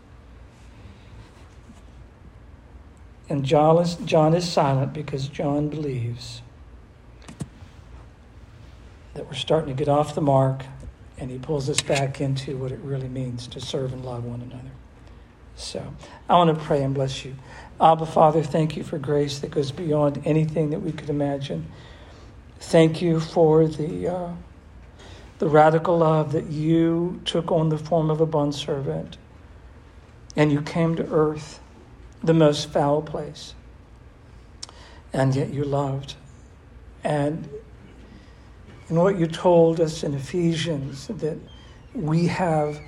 [3.27, 6.41] And John is, John is silent because John believes
[9.13, 10.63] that we're starting to get off the mark,
[11.17, 14.39] and he pulls us back into what it really means to serve and love one
[14.39, 14.71] another.
[15.57, 15.93] So
[16.29, 17.35] I want to pray and bless you.
[17.81, 21.69] Abba, Father, thank you for grace that goes beyond anything that we could imagine.
[22.59, 24.31] Thank you for the, uh,
[25.39, 29.17] the radical love that you took on the form of a bondservant
[30.35, 31.59] and you came to earth,
[32.23, 33.55] the most foul place,
[35.11, 36.15] and yet you loved.
[37.03, 37.49] And
[38.89, 41.37] in what you told us in Ephesians, that
[41.93, 42.79] we have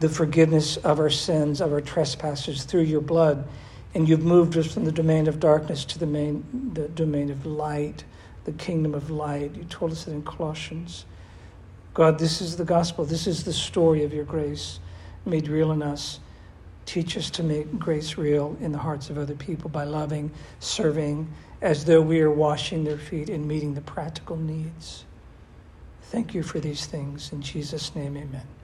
[0.00, 3.46] the forgiveness of our sins, of our trespasses through your blood.
[3.94, 7.44] And you've moved us from the domain of darkness to the, main, the domain of
[7.44, 8.04] light,
[8.44, 9.54] the kingdom of light.
[9.54, 11.04] You told us that in Colossians.
[11.94, 13.04] God, this is the gospel.
[13.04, 14.78] This is the story of your grace
[15.26, 16.20] made real in us.
[16.86, 20.30] Teach us to make grace real in the hearts of other people by loving,
[20.60, 21.32] serving,
[21.62, 25.04] as though we are washing their feet and meeting the practical needs.
[26.04, 27.32] Thank you for these things.
[27.32, 28.59] In Jesus' name, amen.